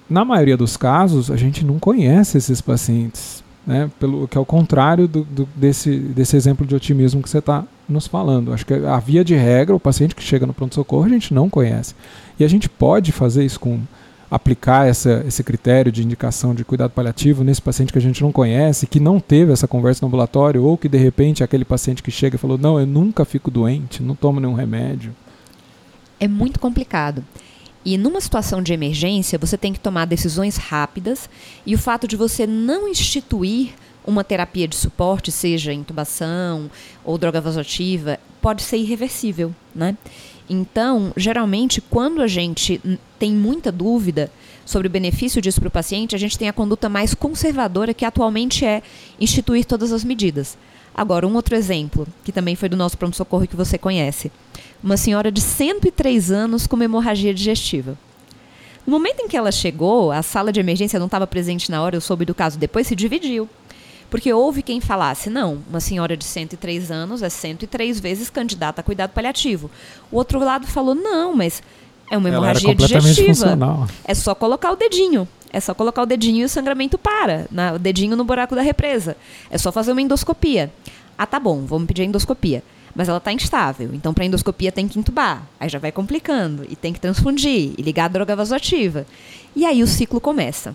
na 0.10 0.24
maioria 0.24 0.58
dos 0.58 0.78
casos, 0.78 1.30
a 1.30 1.36
gente 1.36 1.66
não 1.66 1.80
conhece 1.80 2.38
esses 2.38 2.62
pacientes, 2.62 3.44
né? 3.66 3.90
Pelo 4.00 4.28
que 4.28 4.38
é 4.38 4.42
o 4.42 4.46
contrário 4.46 5.08
do, 5.08 5.24
do, 5.24 5.50
desse, 5.56 5.98
desse 5.98 6.38
exemplo 6.38 6.66
de 6.66 6.76
otimismo 6.76 7.22
que 7.22 7.30
você 7.30 7.40
está 7.40 7.64
nos 7.88 8.08
falando. 8.08 8.54
Acho 8.54 8.66
que 8.66 8.74
a 8.74 8.98
via 9.00 9.24
de 9.24 9.36
regra, 9.36 9.76
o 9.76 9.80
paciente 9.80 10.16
que 10.16 10.24
chega 10.24 10.46
no 10.46 10.54
pronto-socorro, 10.54 11.06
a 11.06 11.10
gente 11.10 11.34
não 11.34 11.50
conhece. 11.50 11.94
E 12.40 12.44
a 12.44 12.48
gente 12.48 12.70
pode 12.70 13.12
fazer 13.12 13.46
isso 13.46 13.60
com 13.60 13.82
aplicar 14.30 14.88
essa, 14.88 15.24
esse 15.26 15.44
critério 15.44 15.92
de 15.92 16.04
indicação 16.04 16.54
de 16.54 16.66
cuidado 16.66 16.92
paliativo 16.92 17.44
nesse 17.44 17.62
paciente 17.62 17.94
que 17.94 18.00
a 18.00 18.02
gente 18.02 18.22
não 18.22 18.32
conhece, 18.32 18.86
que 18.86 19.00
não 19.00 19.20
teve 19.20 19.54
essa 19.54 19.68
conversa 19.68 20.00
no 20.02 20.08
ambulatório, 20.08 20.64
ou 20.64 20.78
que 20.78 20.90
de 20.90 20.98
repente 20.98 21.44
aquele 21.44 21.64
paciente 21.64 22.04
que 22.04 22.12
chega 22.12 22.36
e 22.36 22.40
falou: 22.40 22.58
Não, 22.58 22.80
eu 22.80 22.86
nunca 22.86 23.24
fico 23.24 23.50
doente, 23.50 24.04
não 24.04 24.16
tomo 24.16 24.40
nenhum 24.40 24.54
remédio. 24.54 25.16
É 26.20 26.28
muito 26.28 26.60
complicado. 26.60 27.24
E 27.88 27.98
numa 27.98 28.20
situação 28.20 28.62
de 28.62 28.74
emergência, 28.74 29.40
você 29.40 29.58
tem 29.58 29.72
que 29.72 29.80
tomar 29.80 30.04
decisões 30.04 30.58
rápidas 30.58 31.30
e 31.66 31.74
o 31.74 31.78
fato 31.78 32.06
de 32.06 32.18
você 32.18 32.46
não 32.46 32.86
instituir 32.86 33.70
uma 34.06 34.26
terapia 34.26 34.68
de 34.68 34.76
suporte, 34.76 35.32
seja 35.32 35.72
intubação 35.72 36.70
ou 37.02 37.18
droga 37.18 37.40
vasoativa, 37.40 38.20
pode 38.42 38.62
ser 38.62 38.76
irreversível, 38.76 39.56
né? 39.74 39.96
Então, 40.50 41.14
geralmente, 41.16 41.80
quando 41.80 42.22
a 42.22 42.28
gente 42.28 42.82
tem 43.18 43.32
muita 43.32 43.72
dúvida 43.72 44.30
sobre 44.66 44.90
o 44.90 44.92
benefício 44.92 45.42
disso 45.42 45.62
para 45.62 45.70
o 45.70 45.72
paciente, 45.72 46.14
a 46.14 46.20
gente 46.20 46.38
tem 46.38 46.50
a 46.50 46.54
conduta 46.54 46.90
mais 46.90 47.14
conservadora, 47.14 47.94
que 47.94 48.04
atualmente 48.04 48.66
é 48.66 48.84
instituir 49.18 49.64
todas 49.64 49.94
as 49.94 50.04
medidas. 50.04 50.58
Agora, 50.94 51.26
um 51.26 51.36
outro 51.36 51.56
exemplo, 51.56 52.06
que 52.26 52.34
também 52.34 52.58
foi 52.58 52.68
do 52.68 52.76
nosso 52.76 52.98
pronto-socorro 52.98 53.48
que 53.48 53.56
você 53.56 53.78
conhece 53.78 54.30
uma 54.84 54.98
senhora 54.98 55.32
de 55.32 55.42
103 55.42 56.32
anos 56.32 56.68
com 56.68 56.82
hemorragia 56.82 57.34
digestiva. 57.34 57.98
No 58.86 58.92
momento 58.92 59.20
em 59.20 59.28
que 59.28 59.36
ela 59.36 59.52
chegou, 59.52 60.12
a 60.12 60.22
sala 60.22 60.52
de 60.52 60.60
emergência 60.60 60.98
não 60.98 61.08
estava 61.08 61.28
presente 61.28 61.70
na 61.70 61.82
hora, 61.82 61.96
eu 61.96 62.02
soube 62.02 62.24
do 62.24 62.34
caso 62.34 62.58
depois, 62.58 62.88
se 62.88 62.96
dividiu. 62.96 63.50
Porque 64.10 64.32
houve 64.32 64.62
quem 64.62 64.80
falasse, 64.80 65.30
não, 65.30 65.62
uma 65.70 65.82
senhora 65.82 66.16
de 66.16 66.24
103 66.24 66.90
anos 66.92 67.22
é 67.22 67.28
103 67.28 68.00
vezes 68.00 68.30
candidata 68.30 68.80
a 68.80 68.84
cuidado 68.84 69.12
paliativo. 69.12 69.70
O 70.10 70.16
outro 70.16 70.40
lado 70.40 70.66
falou, 70.66 70.96
não, 70.96 71.36
mas 71.36 71.62
é 72.10 72.18
uma 72.18 72.30
hemorragia 72.30 72.74
digestiva. 72.74 73.28
Funcional. 73.28 73.88
É 74.06 74.16
só 74.16 74.34
colocar 74.34 74.72
o 74.72 74.78
dedinho. 74.78 75.28
É 75.52 75.60
só 75.60 75.74
colocar 75.74 76.04
o 76.04 76.06
dedinho 76.06 76.42
e 76.42 76.46
o 76.46 76.50
sangramento 76.50 76.98
para. 76.98 77.48
Na, 77.52 77.74
o 77.74 77.80
dedinho 77.80 78.16
no 78.16 78.24
buraco 78.24 78.56
da 78.56 78.62
represa. 78.62 79.18
É 79.50 79.58
só 79.58 79.72
fazer 79.72 79.92
uma 79.92 80.02
endoscopia. 80.02 80.72
Ah, 81.18 81.26
tá 81.26 81.40
bom, 81.40 81.66
vamos 81.66 81.88
pedir 81.88 82.04
a 82.04 82.06
endoscopia. 82.06 82.64
Mas 82.98 83.08
ela 83.08 83.20
está 83.20 83.32
instável, 83.32 83.92
então 83.94 84.12
para 84.12 84.26
endoscopia 84.26 84.72
tem 84.72 84.88
que 84.88 84.98
intubar. 84.98 85.48
Aí 85.60 85.70
já 85.70 85.78
vai 85.78 85.92
complicando, 85.92 86.66
e 86.68 86.76
tem 86.76 86.92
que 86.92 87.00
transfundir, 87.00 87.76
e 87.78 87.82
ligar 87.84 88.06
a 88.06 88.08
droga 88.08 88.36
vasoativa. 88.36 89.06
E 89.56 89.68
aí 89.68 89.84
o 89.84 89.88
ciclo 89.88 90.20
começa. 90.20 90.74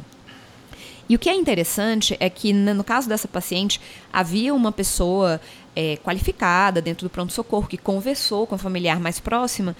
E 1.08 1.16
o 1.16 1.18
que 1.18 1.28
é 1.28 1.34
interessante 1.34 2.16
é 2.20 2.30
que, 2.30 2.52
no 2.52 2.84
caso 2.84 3.08
dessa 3.08 3.26
paciente, 3.26 3.80
havia 4.12 4.54
uma 4.54 4.70
pessoa 4.70 5.40
é, 5.74 5.96
qualificada 5.96 6.80
dentro 6.80 7.08
do 7.08 7.10
pronto-socorro 7.10 7.66
que 7.66 7.76
conversou 7.76 8.46
com 8.46 8.54
a 8.54 8.58
familiar 8.58 9.00
mais 9.00 9.18
próxima 9.18 9.74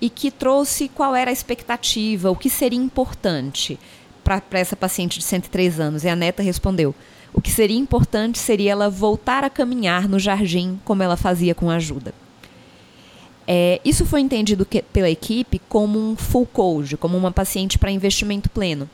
e 0.00 0.08
que 0.08 0.30
trouxe 0.30 0.88
qual 0.88 1.16
era 1.16 1.30
a 1.30 1.32
expectativa, 1.32 2.30
o 2.30 2.36
que 2.36 2.48
seria 2.48 2.78
importante 2.78 3.76
para 4.22 4.40
essa 4.52 4.76
paciente 4.76 5.18
de 5.18 5.24
103 5.24 5.80
anos. 5.80 6.04
E 6.04 6.08
a 6.08 6.14
neta 6.14 6.44
respondeu: 6.44 6.94
o 7.32 7.40
que 7.40 7.50
seria 7.50 7.78
importante 7.78 8.38
seria 8.38 8.72
ela 8.72 8.90
voltar 8.90 9.44
a 9.44 9.50
caminhar 9.50 10.08
no 10.08 10.18
jardim 10.18 10.78
como 10.84 11.02
ela 11.02 11.16
fazia 11.16 11.54
com 11.54 11.70
ajuda. 11.70 12.14
É, 13.46 13.80
isso 13.84 14.04
foi 14.04 14.20
entendido 14.20 14.66
que, 14.66 14.82
pela 14.82 15.08
equipe 15.08 15.60
como 15.68 15.98
um 15.98 16.16
full 16.16 16.46
code, 16.46 16.96
como 16.96 17.16
uma 17.16 17.32
paciente 17.32 17.78
para 17.78 17.90
investimento 17.90 18.50
pleno. 18.50 18.88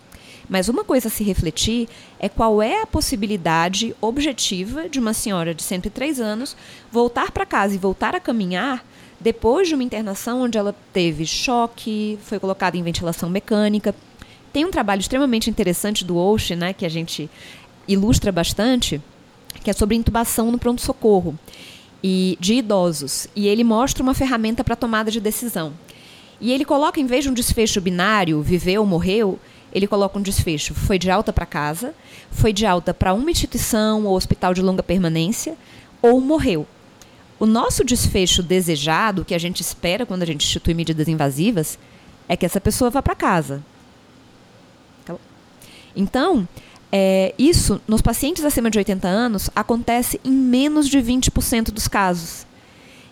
Mas 0.49 0.69
uma 0.69 0.85
coisa 0.85 1.09
a 1.09 1.11
se 1.11 1.25
refletir 1.25 1.89
é 2.21 2.29
qual 2.29 2.63
é 2.63 2.83
a 2.83 2.87
possibilidade 2.87 3.97
objetiva 4.01 4.89
de 4.89 5.01
uma 5.01 5.15
senhora 5.15 5.55
de 5.55 5.63
103 5.63 6.21
anos 6.21 6.57
voltar 6.93 7.31
para 7.33 7.47
casa 7.47 7.75
e 7.75 7.79
voltar 7.79 8.15
a 8.15 8.21
caminhar 8.21 8.85
depois 9.25 9.69
de 9.69 9.75
uma 9.75 9.83
internação 9.83 10.43
onde 10.43 10.59
ela 10.59 10.75
teve 10.93 11.25
choque, 11.25 12.19
foi 12.23 12.39
colocada 12.39 12.77
em 12.77 12.83
ventilação 12.83 13.31
mecânica. 13.31 13.95
Tem 14.53 14.65
um 14.65 14.71
trabalho 14.71 15.01
extremamente 15.01 15.49
interessante 15.49 16.05
do 16.05 16.17
Ocean, 16.17 16.57
né, 16.57 16.73
que 16.73 16.85
a 16.85 16.91
gente 16.91 17.31
ilustra 17.87 18.31
bastante, 18.33 19.01
que 19.63 19.71
é 19.71 19.73
sobre 19.73 19.97
intubação 19.97 20.51
no 20.51 20.59
pronto-socorro 20.59 21.39
e 22.03 22.37
de 22.41 22.55
idosos. 22.55 23.27
E 23.35 23.49
ele 23.49 23.65
mostra 23.65 24.03
uma 24.03 24.15
ferramenta 24.15 24.63
para 24.63 24.77
tomada 24.77 25.11
de 25.11 25.21
decisão. 25.21 25.73
E 26.41 26.53
ele 26.53 26.65
coloca, 26.65 27.01
em 27.01 27.07
vez 27.07 27.25
de 27.25 27.31
um 27.31 27.35
desfecho 27.35 27.81
binário, 27.81 28.43
viveu 28.43 28.83
ou 28.83 28.87
morreu, 28.87 29.39
ele 29.73 29.87
coloca 29.87 30.19
um 30.19 30.23
desfecho. 30.23 30.75
Foi 30.75 30.99
de 30.99 31.11
alta 31.11 31.33
para 31.33 31.47
casa, 31.47 31.95
foi 32.31 32.53
de 32.53 32.67
alta 32.67 32.93
para 32.93 33.15
uma 33.15 33.31
instituição 33.31 34.05
ou 34.05 34.15
hospital 34.15 34.53
de 34.53 34.63
longa 34.63 34.83
permanência, 34.83 35.57
ou 36.03 36.21
morreu. 36.21 36.67
O 37.39 37.47
nosso 37.47 37.85
desfecho 37.85 38.43
desejado, 38.43 39.25
que 39.25 39.35
a 39.35 39.39
gente 39.39 39.61
espera 39.61 40.07
quando 40.07 40.23
a 40.23 40.27
gente 40.27 40.45
institui 40.45 40.75
medidas 40.75 41.09
invasivas, 41.09 41.79
é 42.29 42.37
que 42.37 42.47
essa 42.47 42.61
pessoa 42.61 42.91
vá 42.91 43.03
para 43.03 43.15
casa. 43.15 43.63
Então, 45.97 46.49
é, 46.97 47.35
isso, 47.37 47.81
nos 47.89 48.01
pacientes 48.01 48.45
acima 48.45 48.71
de 48.71 48.79
80 48.79 49.09
anos, 49.09 49.51
acontece 49.53 50.21
em 50.25 50.31
menos 50.31 50.89
de 50.89 50.99
20% 50.99 51.73
dos 51.73 51.89
casos. 51.89 52.47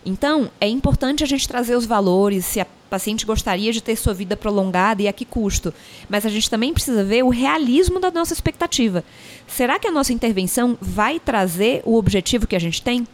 Então, 0.05 0.49
é 0.61 0.69
importante 0.69 1.21
a 1.21 1.27
gente 1.27 1.45
trazer 1.45 1.75
os 1.75 1.85
valores, 1.85 2.45
se 2.45 2.61
a 2.61 2.67
paciente 2.89 3.25
gostaria 3.25 3.73
de 3.73 3.83
ter 3.83 3.97
sua 3.97 4.13
vida 4.13 4.37
prolongada 4.37 5.01
e 5.01 5.07
a 5.09 5.11
que 5.11 5.25
custo. 5.25 5.73
Mas 6.07 6.25
a 6.25 6.29
gente 6.29 6.49
também 6.49 6.73
precisa 6.73 7.03
ver 7.03 7.25
o 7.25 7.29
realismo 7.29 7.99
da 7.99 8.09
nossa 8.09 8.31
expectativa. 8.31 9.03
Será 9.45 9.77
que 9.77 9.87
a 9.87 9.91
nossa 9.91 10.13
intervenção 10.13 10.77
vai 10.79 11.19
trazer 11.19 11.81
o 11.83 11.97
objetivo 11.97 12.47
que 12.47 12.55
a 12.55 12.59
gente 12.59 12.81
tem? 12.81 13.05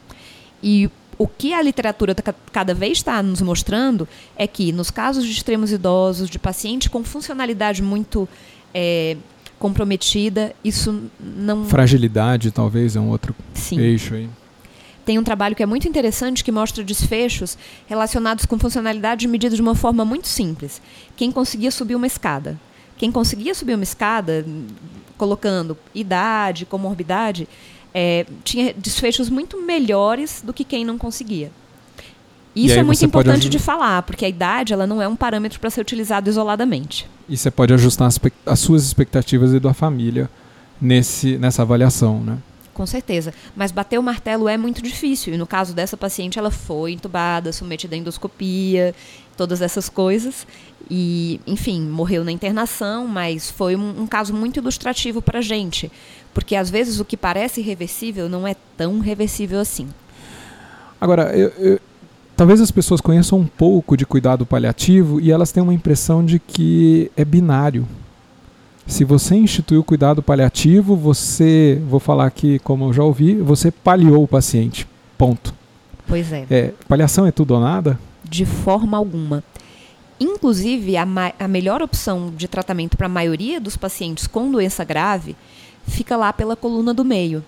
E 0.61 0.87
o 1.17 1.27
que 1.27 1.51
a 1.51 1.63
literatura 1.63 2.13
tá 2.13 2.31
cada 2.51 2.75
vez 2.75 2.99
está 2.99 3.23
nos 3.23 3.41
mostrando 3.41 4.07
é 4.35 4.45
que, 4.45 4.71
nos 4.71 4.91
casos 4.91 5.25
de 5.25 5.31
extremos 5.31 5.71
idosos, 5.71 6.29
de 6.29 6.37
paciente 6.37 6.91
com 6.91 7.03
funcionalidade 7.03 7.81
muito 7.81 8.29
é, 8.71 9.17
comprometida, 9.59 10.55
isso 10.63 11.03
não. 11.19 11.65
Fragilidade, 11.65 12.49
talvez, 12.49 12.95
é 12.95 12.99
um 12.99 13.09
outro 13.09 13.35
Sim. 13.53 13.79
eixo 13.79 14.15
aí. 14.15 14.29
Tem 15.05 15.17
um 15.17 15.23
trabalho 15.23 15.55
que 15.55 15.63
é 15.63 15.65
muito 15.65 15.87
interessante 15.87 16.43
que 16.43 16.51
mostra 16.51 16.83
desfechos 16.83 17.57
relacionados 17.87 18.45
com 18.45 18.57
funcionalidade 18.57 19.27
medidas 19.27 19.55
de 19.55 19.61
uma 19.61 19.75
forma 19.75 20.05
muito 20.05 20.27
simples. 20.27 20.81
Quem 21.15 21.31
conseguia 21.31 21.71
subir 21.71 21.95
uma 21.95 22.07
escada. 22.07 22.59
Quem 22.97 23.11
conseguia 23.11 23.55
subir 23.55 23.73
uma 23.73 23.83
escada, 23.83 24.45
colocando 25.17 25.77
idade, 25.95 26.65
comorbidade, 26.65 27.47
é, 27.93 28.25
tinha 28.43 28.73
desfechos 28.73 29.29
muito 29.29 29.59
melhores 29.61 30.41
do 30.45 30.53
que 30.53 30.63
quem 30.63 30.85
não 30.85 30.97
conseguia. 30.97 31.51
Isso 32.55 32.77
é 32.77 32.83
muito 32.83 33.03
importante 33.05 33.47
de 33.47 33.59
falar, 33.59 34.01
porque 34.03 34.25
a 34.25 34.29
idade 34.29 34.73
ela 34.73 34.87
não 34.87 35.01
é 35.01 35.07
um 35.07 35.15
parâmetro 35.15 35.59
para 35.59 35.69
ser 35.69 35.81
utilizado 35.81 36.29
isoladamente. 36.29 37.07
E 37.27 37.37
você 37.37 37.51
pode 37.51 37.73
ajustar 37.73 38.07
as, 38.07 38.19
as 38.45 38.59
suas 38.59 38.83
expectativas 38.83 39.53
e 39.53 39.59
da 39.59 39.73
família 39.73 40.29
nesse, 40.81 41.37
nessa 41.37 41.61
avaliação, 41.61 42.21
né? 42.21 42.37
Com 42.73 42.85
certeza. 42.85 43.33
Mas 43.55 43.71
bater 43.71 43.99
o 43.99 44.03
martelo 44.03 44.47
é 44.47 44.57
muito 44.57 44.81
difícil. 44.81 45.33
E 45.33 45.37
no 45.37 45.45
caso 45.45 45.73
dessa 45.73 45.97
paciente, 45.97 46.39
ela 46.39 46.49
foi 46.49 46.93
entubada, 46.93 47.51
submetida 47.51 47.93
à 47.93 47.97
endoscopia, 47.97 48.95
todas 49.35 49.61
essas 49.61 49.89
coisas. 49.89 50.47
E, 50.89 51.41
enfim, 51.45 51.81
morreu 51.81 52.23
na 52.23 52.31
internação, 52.31 53.05
mas 53.05 53.51
foi 53.51 53.75
um, 53.75 54.03
um 54.03 54.07
caso 54.07 54.33
muito 54.33 54.57
ilustrativo 54.57 55.21
para 55.21 55.39
a 55.39 55.41
gente. 55.41 55.91
Porque 56.33 56.55
às 56.55 56.69
vezes 56.69 57.01
o 57.01 57.05
que 57.05 57.17
parece 57.17 57.59
irreversível 57.59 58.29
não 58.29 58.47
é 58.47 58.55
tão 58.77 58.99
reversível 58.99 59.59
assim. 59.59 59.89
Agora, 61.01 61.35
eu, 61.35 61.49
eu, 61.57 61.79
talvez 62.39 62.61
as 62.61 62.71
pessoas 62.71 63.01
conheçam 63.01 63.37
um 63.37 63.45
pouco 63.45 63.97
de 63.97 64.05
cuidado 64.05 64.45
paliativo 64.45 65.19
e 65.19 65.29
elas 65.29 65.51
têm 65.51 65.61
uma 65.61 65.73
impressão 65.73 66.23
de 66.23 66.39
que 66.39 67.11
é 67.17 67.25
binário. 67.25 67.85
Se 68.87 69.03
você 69.03 69.35
instituiu 69.35 69.83
cuidado 69.83 70.23
paliativo, 70.23 70.95
você, 70.95 71.81
vou 71.89 71.99
falar 71.99 72.27
aqui 72.27 72.57
como 72.59 72.85
eu 72.85 72.93
já 72.93 73.03
ouvi, 73.03 73.35
você 73.35 73.69
paliou 73.69 74.23
o 74.23 74.27
paciente. 74.27 74.87
Ponto. 75.17 75.53
Pois 76.07 76.31
é. 76.31 76.45
é 76.49 76.73
paliação 76.87 77.25
é 77.25 77.31
tudo 77.31 77.55
ou 77.55 77.59
nada? 77.59 77.99
De 78.23 78.45
forma 78.45 78.95
alguma. 78.95 79.43
Inclusive, 80.17 80.95
a, 80.95 81.05
a 81.37 81.47
melhor 81.47 81.81
opção 81.81 82.31
de 82.33 82.47
tratamento 82.47 82.95
para 82.95 83.07
a 83.07 83.09
maioria 83.09 83.59
dos 83.59 83.75
pacientes 83.75 84.27
com 84.27 84.49
doença 84.49 84.85
grave 84.85 85.35
fica 85.85 86.15
lá 86.15 86.31
pela 86.31 86.55
coluna 86.55 86.93
do 86.93 87.03
meio. 87.03 87.43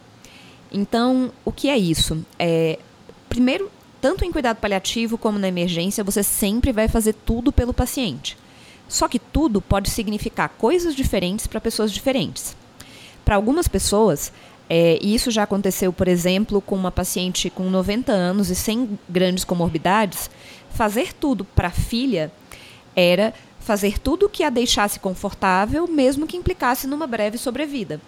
Então, 0.70 1.32
o 1.46 1.52
que 1.54 1.70
é 1.70 1.78
isso? 1.78 2.26
É, 2.38 2.78
primeiro, 3.30 3.72
tanto 4.02 4.26
em 4.26 4.32
cuidado 4.32 4.58
paliativo 4.58 5.18
como 5.18 5.38
na 5.38 5.48
emergência, 5.48 6.04
você 6.04 6.24
sempre 6.24 6.72
vai 6.72 6.88
fazer 6.88 7.14
tudo 7.14 7.52
pelo 7.52 7.74
paciente. 7.74 8.36
Só 8.90 9.08
que 9.08 9.20
tudo 9.20 9.62
pode 9.62 9.90
significar 9.90 10.50
coisas 10.50 10.96
diferentes 10.96 11.48
para 11.48 11.62
pessoas 11.62 11.92
diferentes. 11.92 12.58
Para 13.24 13.36
algumas 13.36 13.68
pessoas, 13.68 14.34
é, 14.68 14.98
isso 15.02 15.30
já 15.30 15.44
aconteceu, 15.44 15.94
por 15.94 16.08
exemplo, 16.08 16.60
com 16.60 16.76
uma 16.76 16.92
paciente 16.92 17.50
com 17.50 17.70
90 17.70 18.12
anos 18.12 18.50
e 18.50 18.56
sem 18.56 19.00
grandes 19.08 19.44
comorbidades, 19.44 20.30
fazer 20.72 21.14
tudo 21.14 21.46
para 21.46 21.68
a 21.68 21.72
filha 21.72 22.32
era 22.96 23.34
fazer 23.60 24.00
tudo 24.00 24.28
que 24.28 24.44
a 24.44 24.50
deixasse 24.50 25.00
confortável, 25.00 25.88
mesmo 25.88 26.26
que 26.26 26.36
implicasse 26.36 26.88
numa 26.88 27.06
breve 27.06 27.38
sobrevida. 27.38 28.02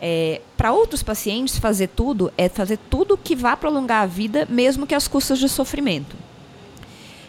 É, 0.00 0.40
para 0.56 0.72
outros 0.72 1.02
pacientes, 1.02 1.58
fazer 1.58 1.88
tudo 1.88 2.32
é 2.36 2.48
fazer 2.48 2.78
tudo 2.90 3.16
que 3.16 3.34
vá 3.34 3.56
prolongar 3.56 4.02
a 4.02 4.06
vida, 4.06 4.46
mesmo 4.50 4.86
que 4.86 4.94
às 4.94 5.08
custas 5.08 5.38
de 5.38 5.48
sofrimento. 5.48 6.16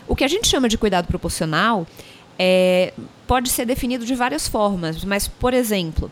O 0.08 0.16
que 0.16 0.24
a 0.24 0.28
gente 0.28 0.48
chama 0.48 0.68
de 0.68 0.78
cuidado 0.78 1.08
proporcional 1.08 1.88
é, 2.38 2.94
pode 3.28 3.50
ser 3.50 3.66
definido 3.66 4.06
de 4.06 4.14
várias 4.14 4.48
formas, 4.48 5.04
mas, 5.04 5.28
por 5.28 5.54
exemplo, 5.54 6.12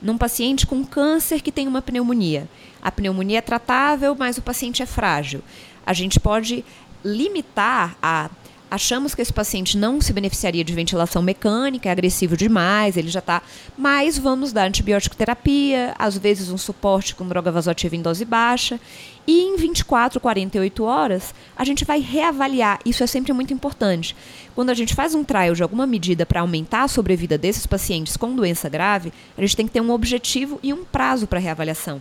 num 0.00 0.16
paciente 0.16 0.66
com 0.66 0.84
câncer 0.84 1.40
que 1.40 1.52
tem 1.52 1.68
uma 1.68 1.82
pneumonia. 1.82 2.48
A 2.80 2.90
pneumonia 2.90 3.38
é 3.38 3.42
tratável, 3.42 4.16
mas 4.18 4.38
o 4.38 4.42
paciente 4.42 4.82
é 4.82 4.86
frágil. 4.86 5.42
A 5.84 5.92
gente 5.92 6.18
pode 6.18 6.64
limitar 7.04 7.96
a 8.02 8.28
achamos 8.70 9.14
que 9.14 9.22
esse 9.22 9.32
paciente 9.32 9.76
não 9.76 10.00
se 10.00 10.12
beneficiaria 10.12 10.64
de 10.64 10.72
ventilação 10.72 11.22
mecânica, 11.22 11.88
é 11.88 11.92
agressivo 11.92 12.36
demais, 12.36 12.96
ele 12.96 13.08
já 13.08 13.20
está. 13.20 13.42
Mas 13.76 14.18
vamos 14.18 14.52
dar 14.52 14.66
antibiótico 14.66 15.16
terapia, 15.16 15.94
às 15.98 16.16
vezes 16.16 16.50
um 16.50 16.58
suporte 16.58 17.14
com 17.14 17.26
droga 17.26 17.50
vasoativa 17.50 17.96
em 17.96 18.02
dose 18.02 18.24
baixa. 18.24 18.80
E 19.26 19.42
em 19.42 19.56
24, 19.56 20.18
48 20.18 20.84
horas, 20.84 21.34
a 21.54 21.62
gente 21.62 21.84
vai 21.84 22.00
reavaliar. 22.00 22.80
Isso 22.84 23.04
é 23.04 23.06
sempre 23.06 23.32
muito 23.32 23.52
importante. 23.52 24.16
Quando 24.54 24.70
a 24.70 24.74
gente 24.74 24.94
faz 24.94 25.14
um 25.14 25.22
trial 25.22 25.54
de 25.54 25.62
alguma 25.62 25.86
medida 25.86 26.24
para 26.24 26.40
aumentar 26.40 26.84
a 26.84 26.88
sobrevida 26.88 27.36
desses 27.36 27.66
pacientes 27.66 28.16
com 28.16 28.34
doença 28.34 28.68
grave, 28.70 29.12
a 29.36 29.40
gente 29.42 29.54
tem 29.54 29.66
que 29.66 29.72
ter 29.72 29.82
um 29.82 29.90
objetivo 29.90 30.58
e 30.62 30.72
um 30.72 30.82
prazo 30.82 31.26
para 31.26 31.38
reavaliação. 31.38 32.00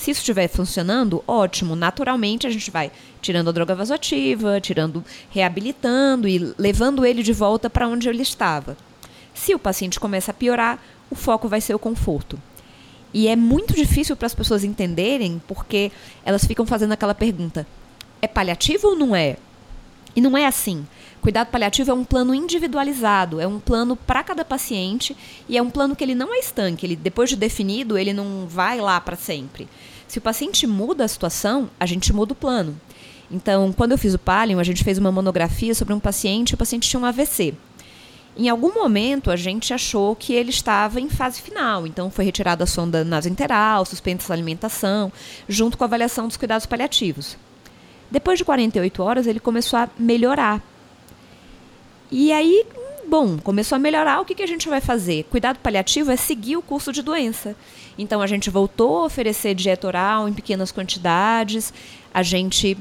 Se 0.00 0.12
isso 0.12 0.20
estiver 0.20 0.48
funcionando, 0.48 1.22
ótimo. 1.28 1.76
Naturalmente, 1.76 2.46
a 2.46 2.50
gente 2.50 2.70
vai 2.70 2.90
tirando 3.20 3.48
a 3.48 3.52
droga 3.52 3.74
vasoativa, 3.74 4.58
tirando, 4.58 5.04
reabilitando 5.28 6.26
e 6.26 6.54
levando 6.56 7.04
ele 7.04 7.22
de 7.22 7.34
volta 7.34 7.68
para 7.68 7.86
onde 7.86 8.08
ele 8.08 8.22
estava. 8.22 8.78
Se 9.34 9.54
o 9.54 9.58
paciente 9.58 10.00
começa 10.00 10.30
a 10.30 10.34
piorar, 10.34 10.82
o 11.10 11.14
foco 11.14 11.48
vai 11.48 11.60
ser 11.60 11.74
o 11.74 11.78
conforto. 11.78 12.40
E 13.12 13.28
é 13.28 13.36
muito 13.36 13.74
difícil 13.74 14.16
para 14.16 14.24
as 14.24 14.34
pessoas 14.34 14.64
entenderem, 14.64 15.38
porque 15.46 15.92
elas 16.24 16.46
ficam 16.46 16.64
fazendo 16.64 16.92
aquela 16.92 17.14
pergunta: 17.14 17.66
é 18.22 18.26
paliativo 18.26 18.88
ou 18.88 18.96
não 18.96 19.14
é? 19.14 19.36
E 20.16 20.20
não 20.22 20.34
é 20.34 20.46
assim. 20.46 20.86
Cuidado 21.20 21.48
paliativo 21.48 21.90
é 21.90 21.94
um 21.94 22.04
plano 22.04 22.34
individualizado, 22.34 23.40
é 23.40 23.46
um 23.46 23.60
plano 23.60 23.94
para 23.94 24.22
cada 24.22 24.42
paciente 24.42 25.14
e 25.46 25.58
é 25.58 25.62
um 25.62 25.68
plano 25.68 25.94
que 25.94 26.02
ele 26.02 26.14
não 26.14 26.34
é 26.34 26.38
estanque. 26.38 26.86
Ele, 26.86 26.96
depois 26.96 27.28
de 27.28 27.36
definido, 27.36 27.98
ele 27.98 28.14
não 28.14 28.46
vai 28.48 28.80
lá 28.80 28.98
para 29.00 29.16
sempre. 29.16 29.68
Se 30.08 30.18
o 30.18 30.22
paciente 30.22 30.66
muda 30.66 31.04
a 31.04 31.08
situação, 31.08 31.68
a 31.78 31.84
gente 31.84 32.12
muda 32.12 32.32
o 32.32 32.36
plano. 32.36 32.80
Então, 33.30 33.72
quando 33.72 33.92
eu 33.92 33.98
fiz 33.98 34.14
o 34.14 34.18
Pallium, 34.18 34.58
a 34.58 34.64
gente 34.64 34.82
fez 34.82 34.98
uma 34.98 35.12
monografia 35.12 35.74
sobre 35.74 35.92
um 35.92 36.00
paciente, 36.00 36.54
o 36.54 36.56
paciente 36.56 36.88
tinha 36.88 36.98
um 36.98 37.06
AVC. 37.06 37.54
Em 38.36 38.48
algum 38.48 38.72
momento, 38.72 39.30
a 39.30 39.36
gente 39.36 39.74
achou 39.74 40.16
que 40.16 40.32
ele 40.32 40.50
estava 40.50 41.00
em 41.00 41.10
fase 41.10 41.42
final, 41.42 41.86
então 41.86 42.10
foi 42.10 42.24
retirada 42.24 42.64
a 42.64 42.66
sonda 42.66 43.04
nasointeral, 43.04 43.84
suspensa 43.84 44.32
a 44.32 44.34
alimentação, 44.34 45.12
junto 45.48 45.76
com 45.76 45.84
a 45.84 45.86
avaliação 45.86 46.26
dos 46.26 46.36
cuidados 46.36 46.64
paliativos. 46.64 47.36
Depois 48.10 48.38
de 48.38 48.44
48 48.44 49.02
horas, 49.02 49.26
ele 49.26 49.38
começou 49.38 49.78
a 49.78 49.88
melhorar. 49.98 50.62
E 52.12 52.32
aí, 52.32 52.66
bom, 53.06 53.38
começou 53.38 53.76
a 53.76 53.78
melhorar, 53.78 54.20
o 54.20 54.24
que, 54.24 54.34
que 54.34 54.42
a 54.42 54.46
gente 54.46 54.68
vai 54.68 54.80
fazer? 54.80 55.24
Cuidado 55.30 55.60
paliativo 55.60 56.10
é 56.10 56.16
seguir 56.16 56.56
o 56.56 56.62
curso 56.62 56.92
de 56.92 57.02
doença. 57.02 57.54
Então, 57.96 58.20
a 58.20 58.26
gente 58.26 58.50
voltou 58.50 58.98
a 58.98 59.04
oferecer 59.04 59.54
dieta 59.54 59.86
oral 59.86 60.28
em 60.28 60.32
pequenas 60.32 60.72
quantidades, 60.72 61.72
a 62.12 62.22
gente 62.24 62.76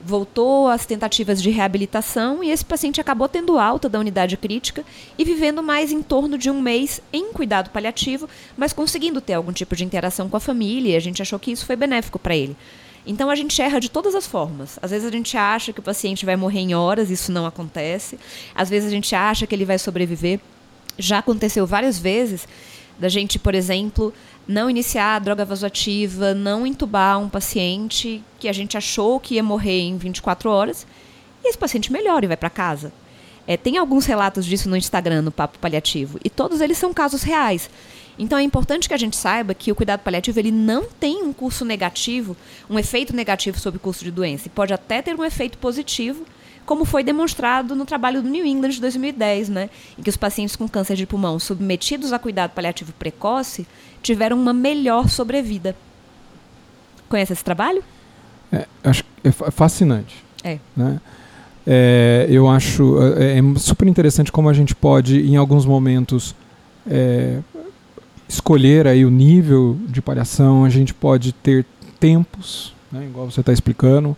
voltou 0.00 0.68
às 0.68 0.86
tentativas 0.86 1.42
de 1.42 1.50
reabilitação 1.50 2.42
e 2.44 2.50
esse 2.50 2.64
paciente 2.64 3.00
acabou 3.00 3.28
tendo 3.28 3.58
alta 3.58 3.88
da 3.88 3.98
unidade 3.98 4.36
crítica 4.36 4.84
e 5.18 5.24
vivendo 5.24 5.60
mais 5.60 5.90
em 5.90 6.02
torno 6.02 6.38
de 6.38 6.48
um 6.48 6.60
mês 6.60 7.00
em 7.12 7.32
cuidado 7.32 7.70
paliativo, 7.70 8.28
mas 8.56 8.72
conseguindo 8.72 9.20
ter 9.20 9.34
algum 9.34 9.52
tipo 9.52 9.74
de 9.74 9.84
interação 9.84 10.28
com 10.28 10.36
a 10.36 10.40
família 10.40 10.96
a 10.96 11.00
gente 11.00 11.20
achou 11.20 11.38
que 11.38 11.50
isso 11.50 11.66
foi 11.66 11.74
benéfico 11.74 12.18
para 12.18 12.36
ele. 12.36 12.56
Então 13.08 13.30
a 13.30 13.34
gente 13.34 13.60
erra 13.62 13.80
de 13.80 13.90
todas 13.90 14.14
as 14.14 14.26
formas. 14.26 14.78
Às 14.82 14.90
vezes 14.90 15.08
a 15.08 15.10
gente 15.10 15.34
acha 15.34 15.72
que 15.72 15.80
o 15.80 15.82
paciente 15.82 16.26
vai 16.26 16.36
morrer 16.36 16.60
em 16.60 16.74
horas, 16.74 17.10
isso 17.10 17.32
não 17.32 17.46
acontece. 17.46 18.18
Às 18.54 18.68
vezes 18.68 18.86
a 18.86 18.94
gente 18.94 19.14
acha 19.14 19.46
que 19.46 19.54
ele 19.54 19.64
vai 19.64 19.78
sobreviver. 19.78 20.38
Já 20.98 21.18
aconteceu 21.18 21.66
várias 21.66 21.98
vezes 21.98 22.46
da 22.98 23.08
gente, 23.08 23.38
por 23.38 23.54
exemplo, 23.54 24.12
não 24.46 24.68
iniciar 24.68 25.14
a 25.14 25.18
droga 25.18 25.42
vasoativa, 25.44 26.34
não 26.34 26.66
entubar 26.66 27.18
um 27.18 27.30
paciente 27.30 28.22
que 28.38 28.46
a 28.46 28.52
gente 28.52 28.76
achou 28.76 29.18
que 29.18 29.36
ia 29.36 29.42
morrer 29.42 29.80
em 29.80 29.96
24 29.96 30.50
horas, 30.50 30.86
e 31.42 31.48
esse 31.48 31.56
paciente 31.56 31.90
melhora 31.90 32.26
e 32.26 32.28
vai 32.28 32.36
para 32.36 32.50
casa. 32.50 32.92
É, 33.46 33.56
tem 33.56 33.78
alguns 33.78 34.04
relatos 34.04 34.44
disso 34.44 34.68
no 34.68 34.76
Instagram, 34.76 35.22
no 35.22 35.30
Papo 35.30 35.58
Paliativo, 35.58 36.18
e 36.22 36.28
todos 36.28 36.60
eles 36.60 36.76
são 36.76 36.92
casos 36.92 37.22
reais. 37.22 37.70
Então 38.18 38.38
é 38.38 38.42
importante 38.42 38.88
que 38.88 38.94
a 38.94 38.98
gente 38.98 39.16
saiba 39.16 39.54
que 39.54 39.70
o 39.70 39.74
cuidado 39.74 40.00
paliativo 40.00 40.38
ele 40.38 40.50
não 40.50 40.84
tem 40.84 41.22
um 41.22 41.32
curso 41.32 41.64
negativo, 41.64 42.36
um 42.68 42.78
efeito 42.78 43.14
negativo 43.14 43.58
sobre 43.58 43.78
o 43.78 43.80
curso 43.80 44.04
de 44.04 44.10
doença. 44.10 44.48
E 44.48 44.50
pode 44.50 44.72
até 44.72 45.00
ter 45.00 45.14
um 45.14 45.24
efeito 45.24 45.56
positivo, 45.58 46.24
como 46.66 46.84
foi 46.84 47.04
demonstrado 47.04 47.76
no 47.76 47.86
trabalho 47.86 48.20
do 48.20 48.28
New 48.28 48.44
England 48.44 48.70
de 48.70 48.80
2010, 48.80 49.48
né, 49.48 49.70
em 49.96 50.02
que 50.02 50.10
os 50.10 50.16
pacientes 50.16 50.56
com 50.56 50.68
câncer 50.68 50.96
de 50.96 51.06
pulmão 51.06 51.38
submetidos 51.38 52.12
a 52.12 52.18
cuidado 52.18 52.50
paliativo 52.50 52.92
precoce 52.92 53.66
tiveram 54.02 54.36
uma 54.36 54.52
melhor 54.52 55.08
sobrevida. 55.08 55.74
Conhece 57.08 57.32
esse 57.32 57.44
trabalho? 57.44 57.82
É, 58.52 58.66
acho 58.84 59.04
é 59.24 59.30
fascinante. 59.50 60.24
É. 60.42 60.58
Né? 60.76 61.00
É, 61.66 62.26
eu 62.30 62.48
acho 62.48 62.96
é, 63.16 63.38
é, 63.38 63.58
super 63.58 63.86
interessante 63.86 64.32
como 64.32 64.48
a 64.48 64.52
gente 64.52 64.74
pode, 64.74 65.20
em 65.20 65.36
alguns 65.36 65.66
momentos, 65.66 66.34
é, 66.88 67.40
escolher 68.28 68.86
aí 68.86 69.04
o 69.04 69.10
nível 69.10 69.78
de 69.88 70.02
paliação, 70.02 70.64
a 70.64 70.68
gente 70.68 70.92
pode 70.92 71.32
ter 71.32 71.64
tempos, 71.98 72.74
né, 72.92 73.04
igual 73.04 73.30
você 73.30 73.40
está 73.40 73.52
explicando. 73.52 74.16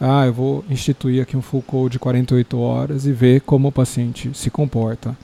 Ah, 0.00 0.24
eu 0.26 0.32
vou 0.32 0.64
instituir 0.70 1.22
aqui 1.22 1.36
um 1.36 1.42
full 1.42 1.62
code 1.62 1.92
de 1.92 1.98
48 1.98 2.58
horas 2.58 3.04
e 3.04 3.12
ver 3.12 3.42
como 3.42 3.68
o 3.68 3.72
paciente 3.72 4.30
se 4.32 4.50
comporta. 4.50 5.16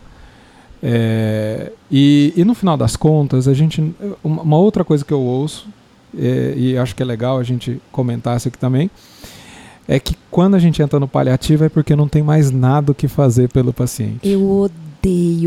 É, 0.83 1.73
e, 1.91 2.35
e, 2.37 2.45
no 2.45 2.55
final 2.55 2.77
das 2.77 2.95
contas, 2.95 3.49
a 3.49 3.55
gente, 3.55 3.95
uma 4.23 4.59
outra 4.59 4.85
coisa 4.85 5.03
que 5.03 5.13
eu 5.13 5.21
ouço, 5.21 5.67
é, 6.17 6.53
e 6.55 6.77
acho 6.77 6.95
que 6.95 7.03
é 7.03 7.07
legal 7.07 7.39
a 7.39 7.43
gente 7.43 7.81
comentar 7.91 8.37
isso 8.37 8.49
aqui 8.49 8.59
também, 8.59 8.91
é 9.89 9.99
que 9.99 10.15
quando 10.31 10.57
a 10.57 10.59
gente 10.59 10.83
entra 10.83 11.01
no 11.01 11.09
paliativo 11.09 11.65
é 11.65 11.69
porque 11.71 11.97
não 11.97 12.07
tem 12.07 12.23
mais 12.23 12.51
nada 12.51 12.93
o 12.93 12.95
que 12.95 13.09
fazer 13.09 13.49
pelo 13.49 13.73
paciente. 13.73 14.29
Eu 14.29 14.47
odeio 14.47 14.86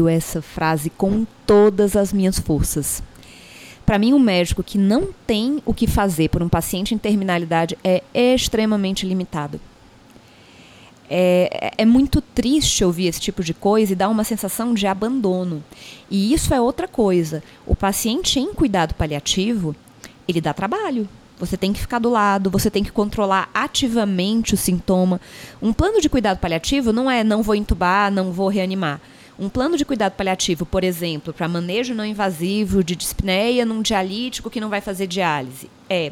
essa 0.08 0.42
frase 0.42 0.90
com 0.90 1.26
todas 1.46 1.96
as 1.96 2.14
minhas 2.14 2.40
forças. 2.40 3.04
Para 3.86 3.98
mim, 3.98 4.14
um 4.14 4.20
médico 4.20 4.62
que 4.64 4.78
não 4.78 5.10
tem 5.26 5.64
o 5.66 5.74
que 5.74 5.88
fazer 5.88 6.30
por 6.30 6.44
um 6.44 6.48
paciente 6.48 6.94
em 6.94 6.98
terminalidade 6.98 7.78
é 7.84 8.04
extremamente 8.14 9.06
limitado. 9.06 9.60
É, 11.10 11.72
é, 11.76 11.86
muito 11.86 12.22
triste 12.22 12.86
ouvir 12.86 13.08
esse 13.08 13.20
tipo 13.20 13.44
de 13.44 13.52
coisa 13.52 13.94
e 13.94 13.96
dá 13.96 14.08
uma 14.08 14.24
sensação 14.24 14.76
de 14.76 14.86
abandono. 14.86 15.64
E 16.08 16.32
isso 16.32 16.54
é 16.54 16.62
outra 16.62 16.88
coisa. 16.88 17.42
O 17.66 17.76
paciente 17.76 18.40
em 18.40 18.54
cuidado 18.54 18.94
paliativo, 18.94 19.76
ele 20.28 20.40
dá 20.40 20.54
trabalho. 20.54 21.10
Você 21.40 21.58
tem 21.58 21.74
que 21.74 21.80
ficar 21.80 21.98
do 21.98 22.10
lado, 22.10 22.52
você 22.52 22.70
tem 22.70 22.84
que 22.84 22.92
controlar 22.92 23.50
ativamente 23.54 24.54
o 24.54 24.58
sintoma. 24.58 25.20
Um 25.60 25.74
plano 25.74 26.00
de 26.00 26.10
cuidado 26.10 26.38
paliativo 26.38 26.94
não 26.94 27.10
é 27.10 27.24
não 27.24 27.42
vou 27.42 27.56
entubar, 27.56 28.12
não 28.12 28.32
vou 28.32 28.50
reanimar. 28.50 29.02
Um 29.40 29.48
plano 29.48 29.78
de 29.78 29.86
cuidado 29.86 30.14
paliativo, 30.14 30.66
por 30.66 30.84
exemplo, 30.84 31.34
para 31.34 31.48
manejo 31.48 31.94
não 31.96 32.06
invasivo 32.06 32.84
de 32.84 32.94
dispneia 32.94 33.66
num 33.66 33.82
dialítico 33.82 34.50
que 34.50 34.60
não 34.60 34.68
vai 34.68 34.82
fazer 34.82 35.08
diálise, 35.08 35.70
é 35.90 36.12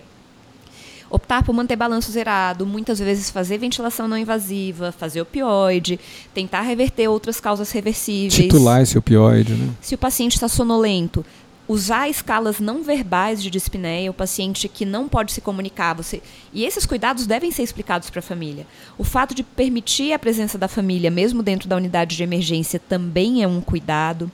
optar 1.09 1.43
por 1.43 1.53
manter 1.53 1.75
balanço 1.75 2.11
zerado, 2.11 2.65
muitas 2.65 2.99
vezes 2.99 3.29
fazer 3.29 3.57
ventilação 3.57 4.07
não 4.07 4.17
invasiva, 4.17 4.91
fazer 4.91 5.21
opioide, 5.21 5.99
tentar 6.33 6.61
reverter 6.61 7.09
outras 7.09 7.39
causas 7.39 7.69
reversíveis. 7.71 8.33
Titular 8.33 8.81
esse 8.81 8.97
opioide, 8.97 9.53
né? 9.53 9.69
Se 9.81 9.95
o 9.95 9.97
paciente 9.97 10.35
está 10.35 10.47
sonolento, 10.47 11.25
usar 11.67 12.08
escalas 12.10 12.60
não 12.60 12.82
verbais 12.82 13.43
de 13.43 13.49
dispneia, 13.49 14.10
o 14.10 14.13
paciente 14.13 14.67
que 14.67 14.86
não 14.86 15.08
pode 15.08 15.32
se 15.32 15.41
comunicar, 15.41 15.93
você 15.93 16.21
e 16.53 16.63
esses 16.63 16.86
cuidados 16.86 17.27
devem 17.27 17.51
ser 17.51 17.63
explicados 17.63 18.10
para 18.10 18.19
a 18.19 18.23
família. 18.23 18.65
O 18.97 19.03
fato 19.03 19.36
de 19.36 19.43
permitir 19.43 20.13
a 20.13 20.19
presença 20.19 20.58
da 20.58 20.67
família, 20.67 21.12
mesmo 21.12 21.43
dentro 21.43 21.67
da 21.67 21.75
unidade 21.75 22.15
de 22.15 22.23
emergência, 22.23 22.80
também 22.80 23.43
é 23.43 23.47
um 23.47 23.62
cuidado. 23.62 24.32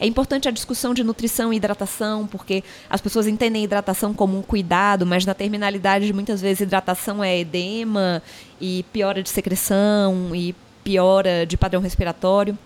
É 0.00 0.06
importante 0.06 0.48
a 0.48 0.50
discussão 0.50 0.92
de 0.92 1.04
nutrição 1.04 1.52
e 1.52 1.56
hidratação, 1.56 2.26
porque 2.26 2.64
as 2.90 3.00
pessoas 3.00 3.28
entendem 3.28 3.62
hidratação 3.62 4.12
como 4.12 4.36
um 4.36 4.42
cuidado, 4.42 5.06
mas 5.06 5.24
na 5.24 5.34
terminalidade 5.34 6.12
muitas 6.12 6.40
vezes 6.40 6.62
hidratação 6.62 7.22
é 7.22 7.38
edema 7.38 8.20
e 8.60 8.84
piora 8.92 9.22
de 9.22 9.30
secreção 9.30 10.34
e 10.34 10.54
piora 10.82 11.46
de 11.46 11.56
padrão 11.56 11.80
respiratório. 11.80 12.58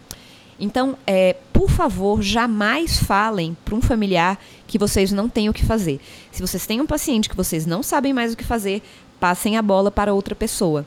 Então, 0.61 0.97
é, 1.07 1.37
por 1.53 1.71
favor, 1.71 2.21
jamais 2.21 2.99
falem 2.99 3.57
para 3.65 3.75
um 3.75 3.81
familiar 3.81 4.39
que 4.67 4.79
vocês 4.79 5.13
não 5.13 5.29
têm 5.29 5.49
o 5.49 5.53
que 5.53 5.65
fazer. 5.65 6.01
Se 6.33 6.43
vocês 6.43 6.67
têm 6.67 6.81
um 6.81 6.87
paciente 6.87 7.29
que 7.29 7.37
vocês 7.37 7.65
não 7.65 7.83
sabem 7.83 8.13
mais 8.13 8.33
o 8.33 8.37
que 8.37 8.45
fazer, 8.45 8.83
passem 9.21 9.57
a 9.57 9.63
bola 9.63 9.91
para 9.91 10.13
outra 10.13 10.35
pessoa. 10.35 10.85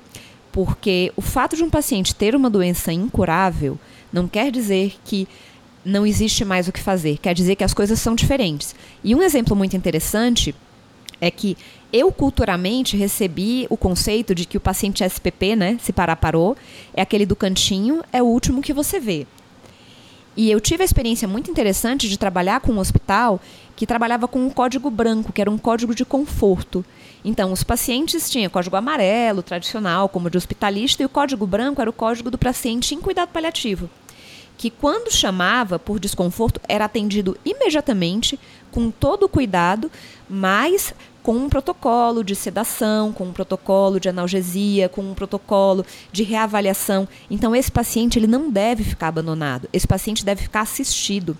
Porque 0.51 1.13
o 1.15 1.21
fato 1.21 1.55
de 1.55 1.63
um 1.63 1.69
paciente 1.69 2.13
ter 2.13 2.35
uma 2.35 2.49
doença 2.49 2.91
incurável 2.91 3.79
não 4.11 4.27
quer 4.27 4.51
dizer 4.51 4.95
que 5.05 5.27
não 5.85 6.05
existe 6.05 6.43
mais 6.43 6.67
o 6.67 6.71
que 6.71 6.79
fazer. 6.79 7.17
Quer 7.17 7.33
dizer 7.33 7.55
que 7.55 7.63
as 7.63 7.73
coisas 7.73 7.99
são 7.99 8.13
diferentes. 8.13 8.75
E 9.03 9.15
um 9.15 9.21
exemplo 9.21 9.55
muito 9.55 9.75
interessante 9.77 10.53
é 11.19 11.31
que 11.31 11.57
eu 11.93 12.11
culturalmente 12.11 12.97
recebi 12.97 13.67
o 13.69 13.77
conceito 13.77 14.33
de 14.35 14.45
que 14.45 14.57
o 14.57 14.61
paciente 14.61 15.03
SPP, 15.03 15.55
né, 15.55 15.77
se 15.81 15.93
parar 15.93 16.15
parou, 16.15 16.57
é 16.93 17.01
aquele 17.01 17.25
do 17.25 17.35
cantinho, 17.35 18.03
é 18.11 18.21
o 18.21 18.25
último 18.25 18.61
que 18.61 18.73
você 18.73 18.99
vê. 18.99 19.25
E 20.35 20.49
eu 20.49 20.61
tive 20.61 20.81
a 20.81 20.85
experiência 20.85 21.27
muito 21.27 21.51
interessante 21.51 22.07
de 22.07 22.17
trabalhar 22.17 22.61
com 22.61 22.71
um 22.71 22.79
hospital 22.79 23.39
que 23.75 23.85
trabalhava 23.85 24.27
com 24.27 24.39
um 24.39 24.49
código 24.49 24.89
branco, 24.89 25.33
que 25.33 25.41
era 25.41 25.51
um 25.51 25.57
código 25.57 25.93
de 25.93 26.05
conforto. 26.05 26.85
Então, 27.23 27.51
os 27.51 27.63
pacientes 27.63 28.29
tinham 28.29 28.49
código 28.49 28.75
amarelo, 28.75 29.43
tradicional, 29.43 30.07
como 30.07 30.29
de 30.29 30.37
hospitalista, 30.37 31.03
e 31.03 31.05
o 31.05 31.09
código 31.09 31.45
branco 31.45 31.81
era 31.81 31.89
o 31.89 31.93
código 31.93 32.31
do 32.31 32.37
paciente 32.37 32.95
em 32.95 33.01
cuidado 33.01 33.29
paliativo 33.29 33.89
que 34.61 34.69
quando 34.69 35.11
chamava 35.11 35.79
por 35.79 35.99
desconforto 35.99 36.61
era 36.69 36.85
atendido 36.85 37.35
imediatamente, 37.43 38.39
com 38.69 38.91
todo 38.91 39.23
o 39.23 39.27
cuidado, 39.27 39.89
mas 40.29 40.93
com 41.23 41.33
um 41.33 41.49
protocolo 41.49 42.23
de 42.23 42.35
sedação, 42.35 43.13
com 43.13 43.25
um 43.25 43.31
protocolo 43.31 43.99
de 43.99 44.09
analgesia, 44.09 44.89
com 44.89 45.01
um 45.01 45.13
protocolo 45.13 45.85
de 46.11 46.23
reavaliação. 46.23 47.07
Então 47.29 47.55
esse 47.55 47.71
paciente 47.71 48.17
ele 48.17 48.27
não 48.27 48.49
deve 48.49 48.83
ficar 48.83 49.09
abandonado. 49.09 49.69
Esse 49.71 49.87
paciente 49.87 50.25
deve 50.25 50.43
ficar 50.43 50.61
assistido. 50.61 51.37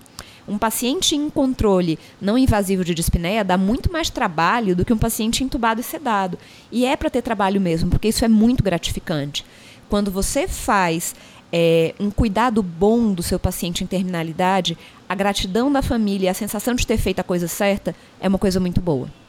Um 0.48 0.58
paciente 0.58 1.16
em 1.16 1.30
controle 1.30 2.00
não 2.20 2.38
invasivo 2.38 2.84
de 2.84 2.94
dispneia 2.94 3.44
dá 3.44 3.58
muito 3.58 3.92
mais 3.92 4.10
trabalho 4.10 4.76
do 4.76 4.84
que 4.84 4.94
um 4.94 4.98
paciente 4.98 5.44
entubado 5.44 5.82
e 5.82 5.84
sedado. 5.84 6.38
E 6.72 6.86
é 6.86 6.96
para 6.96 7.10
ter 7.10 7.22
trabalho 7.22 7.62
mesmo, 7.62 7.90
porque 7.90 8.08
isso 8.08 8.26
é 8.26 8.28
muito 8.28 8.64
gratificante. 8.64 9.46
Quando 9.88 10.12
você 10.12 10.48
faz 10.48 11.16
é, 11.52 11.94
um 12.00 12.10
cuidado 12.10 12.64
bom 12.64 13.14
do 13.14 13.22
seu 13.22 13.38
paciente 13.38 13.84
em 13.84 13.88
terminalidade, 13.88 14.78
a 15.08 15.14
gratidão 15.14 15.72
da 15.72 15.82
família, 15.82 16.32
a 16.32 16.34
sensação 16.34 16.74
de 16.74 16.88
ter 16.88 16.98
feito 16.98 17.20
a 17.20 17.24
coisa 17.24 17.48
certa 17.48 17.96
é 18.20 18.28
uma 18.28 18.40
coisa 18.40 18.60
muito 18.60 18.82
boa. 18.82 19.21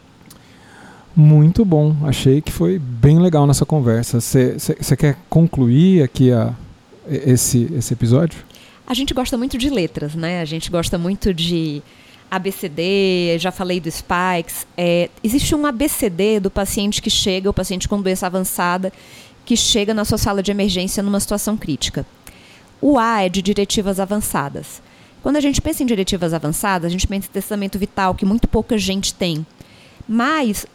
Muito 1.14 1.64
bom, 1.64 1.94
achei 2.05 2.40
que 2.40 2.51
foi 2.51 2.79
bem 2.79 3.18
legal 3.18 3.46
nessa 3.46 3.66
conversa. 3.66 4.18
Você 4.20 4.96
quer 4.96 5.16
concluir 5.29 6.03
aqui 6.03 6.33
a, 6.33 6.55
esse, 7.07 7.70
esse 7.75 7.92
episódio? 7.92 8.42
A 8.87 8.94
gente 8.94 9.12
gosta 9.12 9.37
muito 9.37 9.59
de 9.59 9.68
letras, 9.68 10.14
né? 10.14 10.40
A 10.40 10.44
gente 10.44 10.70
gosta 10.70 10.96
muito 10.96 11.35
de 11.35 11.83
ABCD, 12.31 13.37
já 13.38 13.53
falei 13.53 13.79
do 13.79 13.90
Spikes. 13.90 14.66
É, 14.77 15.11
existe 15.22 15.55
um 15.55 15.66
ABCD 15.66 16.40
do 16.40 16.51
paciente 16.51 17.03
que 17.03 17.11
chega, 17.11 17.51
o 17.51 17.53
paciente 17.53 17.87
com 17.87 18.01
doença 18.01 18.27
avançada, 18.27 18.90
que 19.44 19.57
chega 19.57 19.92
na 19.92 20.05
sua 20.05 20.16
sala 20.16 20.42
de 20.42 20.51
emergência 20.51 21.03
numa 21.03 21.20
situação 21.20 21.59
crítica. 21.59 22.07
O 22.81 22.98
A 22.98 23.22
é 23.22 23.29
de 23.29 23.42
diretivas 23.42 24.01
avançadas. 24.01 24.83
Quando 25.22 25.37
a 25.37 25.40
gente 25.40 25.61
pensa 25.61 25.83
em 25.83 25.87
diretivas 25.87 26.33
avançadas, 26.33 26.87
a 26.87 26.88
gente 26.90 27.07
pensa 27.07 27.29
em 27.29 27.33
testamento 27.33 27.79
vital, 27.79 28.14
que 28.14 28.25
muito 28.25 28.48
pouca 28.48 28.77
gente 28.79 29.14
tem. 29.14 29.46
Mas 30.09 30.66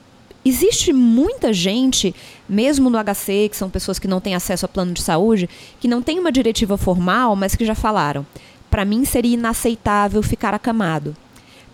existe 0.48 0.94
muita 0.94 1.52
gente, 1.52 2.14
mesmo 2.48 2.90
no 2.90 2.98
HC, 2.98 3.50
que 3.50 3.58
são 3.58 3.70
pessoas 3.70 4.00
que 4.00 4.08
não 4.08 4.22
têm 4.22 4.36
acesso 4.36 4.66
a 4.66 4.70
plano 4.70 4.94
de 4.94 5.02
saúde, 5.02 5.50
que 5.80 5.88
não 5.88 6.02
tem 6.02 6.20
uma 6.20 6.32
diretiva 6.32 6.78
formal, 6.78 7.36
mas 7.36 7.56
que 7.56 7.66
já 7.66 7.76
falaram: 7.76 8.26
para 8.70 8.86
mim 8.86 9.06
seria 9.06 9.34
inaceitável 9.34 10.22
ficar 10.22 10.54
acamado. 10.54 11.16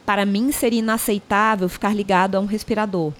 Para 0.05 0.25
mim 0.25 0.51
seria 0.51 0.79
inaceitável 0.79 1.69
ficar 1.69 1.95
ligado 1.95 2.35
a 2.35 2.39
um 2.39 2.45
respirador. 2.45 3.13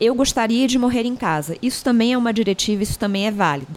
Eu 0.00 0.14
gostaria 0.14 0.66
de 0.66 0.78
morrer 0.78 1.04
em 1.04 1.14
casa. 1.14 1.56
Isso 1.62 1.84
também 1.84 2.12
é 2.12 2.18
uma 2.18 2.32
diretiva, 2.32 2.82
isso 2.82 2.98
também 2.98 3.26
é 3.26 3.30
válido. 3.30 3.72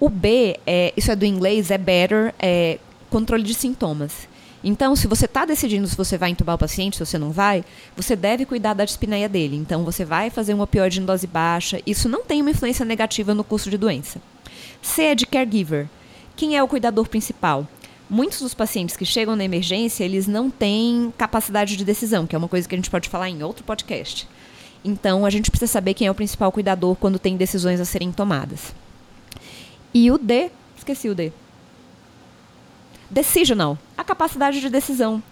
O 0.00 0.08
B, 0.08 0.58
é, 0.66 0.92
isso 0.96 1.10
é 1.10 1.16
do 1.16 1.24
inglês, 1.24 1.70
é 1.70 1.78
better, 1.78 2.34
é 2.38 2.78
controle 3.10 3.42
de 3.42 3.54
sintomas. 3.54 4.28
Então, 4.68 4.96
se 4.96 5.06
você 5.06 5.26
está 5.26 5.44
decidindo 5.44 5.86
se 5.86 5.96
você 5.96 6.18
vai 6.18 6.30
entubar 6.30 6.56
o 6.56 6.58
paciente, 6.58 6.96
se 6.96 7.06
você 7.06 7.16
não 7.16 7.30
vai, 7.30 7.64
você 7.96 8.16
deve 8.16 8.44
cuidar 8.44 8.74
da 8.74 8.84
dispneia 8.84 9.28
dele. 9.28 9.54
Então, 9.54 9.84
você 9.84 10.04
vai 10.04 10.28
fazer 10.28 10.54
um 10.54 10.60
opioide 10.60 11.00
em 11.00 11.04
dose 11.04 11.24
baixa. 11.24 11.80
Isso 11.86 12.08
não 12.08 12.24
tem 12.24 12.40
uma 12.40 12.50
influência 12.50 12.84
negativa 12.84 13.32
no 13.32 13.44
curso 13.44 13.70
de 13.70 13.78
doença. 13.78 14.20
C 14.82 15.02
é 15.04 15.14
de 15.14 15.24
caregiver. 15.24 15.88
Quem 16.34 16.56
é 16.56 16.62
o 16.64 16.66
cuidador 16.66 17.06
principal? 17.08 17.64
Muitos 18.10 18.40
dos 18.40 18.54
pacientes 18.54 18.96
que 18.96 19.04
chegam 19.04 19.36
na 19.36 19.44
emergência, 19.44 20.02
eles 20.02 20.26
não 20.26 20.50
têm 20.50 21.14
capacidade 21.16 21.76
de 21.76 21.84
decisão, 21.84 22.26
que 22.26 22.34
é 22.34 22.38
uma 22.38 22.48
coisa 22.48 22.68
que 22.68 22.74
a 22.74 22.78
gente 22.78 22.90
pode 22.90 23.08
falar 23.08 23.30
em 23.30 23.44
outro 23.44 23.62
podcast. 23.62 24.26
Então, 24.84 25.24
a 25.24 25.30
gente 25.30 25.48
precisa 25.48 25.70
saber 25.70 25.94
quem 25.94 26.08
é 26.08 26.10
o 26.10 26.14
principal 26.14 26.50
cuidador 26.50 26.96
quando 26.96 27.20
tem 27.20 27.36
decisões 27.36 27.78
a 27.78 27.84
serem 27.84 28.10
tomadas. 28.10 28.74
E 29.94 30.10
o 30.10 30.18
D, 30.18 30.50
esqueci 30.76 31.08
o 31.08 31.14
D. 31.14 31.30
Decisional, 33.10 33.78
a 33.96 34.04
capacidade 34.04 34.60
de 34.60 34.68
decisão. 34.68 35.22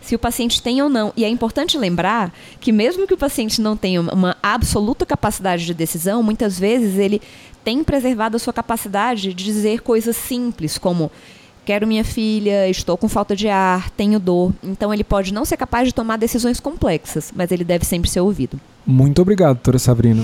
Se 0.00 0.14
o 0.14 0.18
paciente 0.18 0.60
tem 0.60 0.82
ou 0.82 0.88
não. 0.88 1.12
E 1.16 1.24
é 1.24 1.28
importante 1.28 1.78
lembrar 1.78 2.32
que, 2.60 2.72
mesmo 2.72 3.06
que 3.06 3.14
o 3.14 3.18
paciente 3.18 3.60
não 3.60 3.76
tenha 3.76 4.00
uma 4.00 4.36
absoluta 4.42 5.06
capacidade 5.06 5.64
de 5.64 5.72
decisão, 5.72 6.22
muitas 6.22 6.58
vezes 6.58 6.98
ele 6.98 7.22
tem 7.64 7.84
preservado 7.84 8.36
a 8.36 8.40
sua 8.40 8.52
capacidade 8.52 9.32
de 9.32 9.44
dizer 9.44 9.80
coisas 9.80 10.16
simples, 10.16 10.76
como 10.76 11.10
quero 11.64 11.86
minha 11.86 12.04
filha, 12.04 12.68
estou 12.68 12.96
com 12.96 13.08
falta 13.08 13.36
de 13.36 13.48
ar, 13.48 13.90
tenho 13.90 14.18
dor. 14.18 14.52
Então 14.62 14.92
ele 14.92 15.04
pode 15.04 15.32
não 15.32 15.44
ser 15.44 15.56
capaz 15.56 15.86
de 15.86 15.94
tomar 15.94 16.16
decisões 16.16 16.58
complexas, 16.58 17.32
mas 17.34 17.52
ele 17.52 17.64
deve 17.64 17.84
sempre 17.84 18.10
ser 18.10 18.20
ouvido. 18.20 18.60
Muito 18.84 19.22
obrigado, 19.22 19.54
doutora 19.54 19.78
Sabrina. 19.78 20.22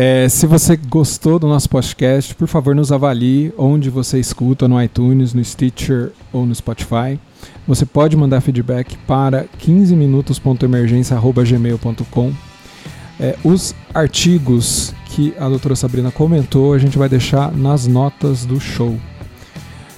É, 0.00 0.28
se 0.28 0.46
você 0.46 0.76
gostou 0.76 1.40
do 1.40 1.48
nosso 1.48 1.68
podcast, 1.68 2.32
por 2.32 2.46
favor, 2.46 2.72
nos 2.72 2.92
avalie 2.92 3.52
onde 3.58 3.90
você 3.90 4.20
escuta, 4.20 4.68
no 4.68 4.80
iTunes, 4.80 5.34
no 5.34 5.44
Stitcher 5.44 6.12
ou 6.32 6.46
no 6.46 6.54
Spotify. 6.54 7.18
Você 7.66 7.84
pode 7.84 8.16
mandar 8.16 8.40
feedback 8.40 8.96
para 9.08 9.46
15minutos.emergência.gmail.com. 9.60 12.32
É, 13.18 13.36
os 13.42 13.74
artigos 13.92 14.94
que 15.06 15.34
a 15.36 15.48
doutora 15.48 15.74
Sabrina 15.74 16.12
comentou, 16.12 16.74
a 16.74 16.78
gente 16.78 16.96
vai 16.96 17.08
deixar 17.08 17.50
nas 17.50 17.88
notas 17.88 18.46
do 18.46 18.60
show. 18.60 18.96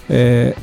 É, 0.08 0.56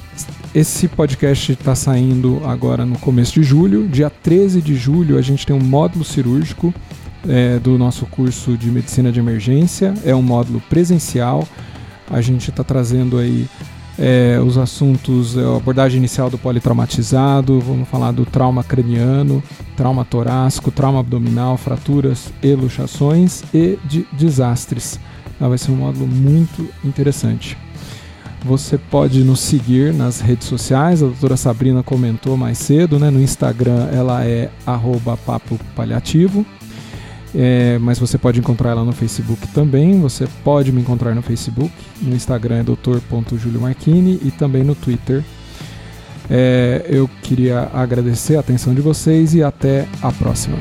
esse 0.55 0.87
podcast 0.87 1.51
está 1.51 1.75
saindo 1.75 2.41
agora 2.43 2.87
no 2.87 2.97
começo 2.97 3.33
de 3.33 3.43
julho. 3.43 3.87
Dia 3.87 4.09
13 4.09 4.63
de 4.63 4.73
julho 4.73 5.15
a 5.15 5.21
gente 5.21 5.45
tem 5.45 5.55
um 5.55 5.63
módulo 5.63 6.03
cirúrgico 6.03 6.73
é, 7.27 7.59
do 7.59 7.77
nosso 7.77 8.05
curso 8.05 8.57
de 8.57 8.69
medicina 8.69 9.11
de 9.11 9.19
emergência. 9.19 9.93
É 10.03 10.13
um 10.15 10.21
módulo 10.21 10.61
presencial. 10.69 11.47
A 12.09 12.21
gente 12.21 12.49
está 12.49 12.63
trazendo 12.63 13.17
aí 13.17 13.47
é, 13.97 14.39
os 14.39 14.57
assuntos, 14.57 15.35
é, 15.35 15.43
a 15.43 15.57
abordagem 15.57 15.97
inicial 15.97 16.29
do 16.29 16.37
politraumatizado, 16.37 17.59
vamos 17.59 17.89
falar 17.89 18.11
do 18.11 18.25
trauma 18.25 18.63
craniano, 18.63 19.43
trauma 19.75 20.05
torácico, 20.05 20.71
trauma 20.71 20.99
abdominal, 20.99 21.57
fraturas 21.57 22.31
e 22.41 22.53
luxações 22.53 23.43
e 23.53 23.77
de 23.85 24.05
desastres. 24.13 24.99
Ah, 25.39 25.47
vai 25.47 25.57
ser 25.57 25.71
um 25.71 25.75
módulo 25.75 26.07
muito 26.07 26.67
interessante. 26.83 27.57
Você 28.45 28.77
pode 28.77 29.23
nos 29.23 29.39
seguir 29.39 29.93
nas 29.93 30.21
redes 30.21 30.47
sociais, 30.47 31.01
a 31.01 31.07
doutora 31.07 31.35
Sabrina 31.35 31.83
comentou 31.83 32.37
mais 32.37 32.57
cedo, 32.59 32.99
né? 32.99 33.09
no 33.09 33.21
Instagram 33.21 33.87
ela 33.91 34.23
é 34.23 34.49
papo 35.25 35.59
paliativo, 35.75 36.45
é, 37.39 37.77
mas 37.77 37.99
você 37.99 38.17
pode 38.17 38.39
encontrar 38.39 38.71
ela 38.71 38.83
no 38.83 38.91
Facebook 38.91 39.47
também, 39.49 40.01
você 40.01 40.27
pode 40.43 40.71
me 40.71 40.81
encontrar 40.81 41.13
no 41.13 41.21
Facebook, 41.21 41.71
no 42.01 42.15
Instagram 42.15 42.61
é 42.61 42.63
doutor.juliomarchini 42.63 44.19
e 44.23 44.31
também 44.31 44.63
no 44.63 44.73
Twitter. 44.73 45.23
É, 46.31 46.83
eu 46.89 47.07
queria 47.21 47.69
agradecer 47.71 48.37
a 48.37 48.39
atenção 48.39 48.73
de 48.73 48.81
vocês 48.81 49.35
e 49.35 49.43
até 49.43 49.87
a 50.01 50.11
próxima. 50.11 50.57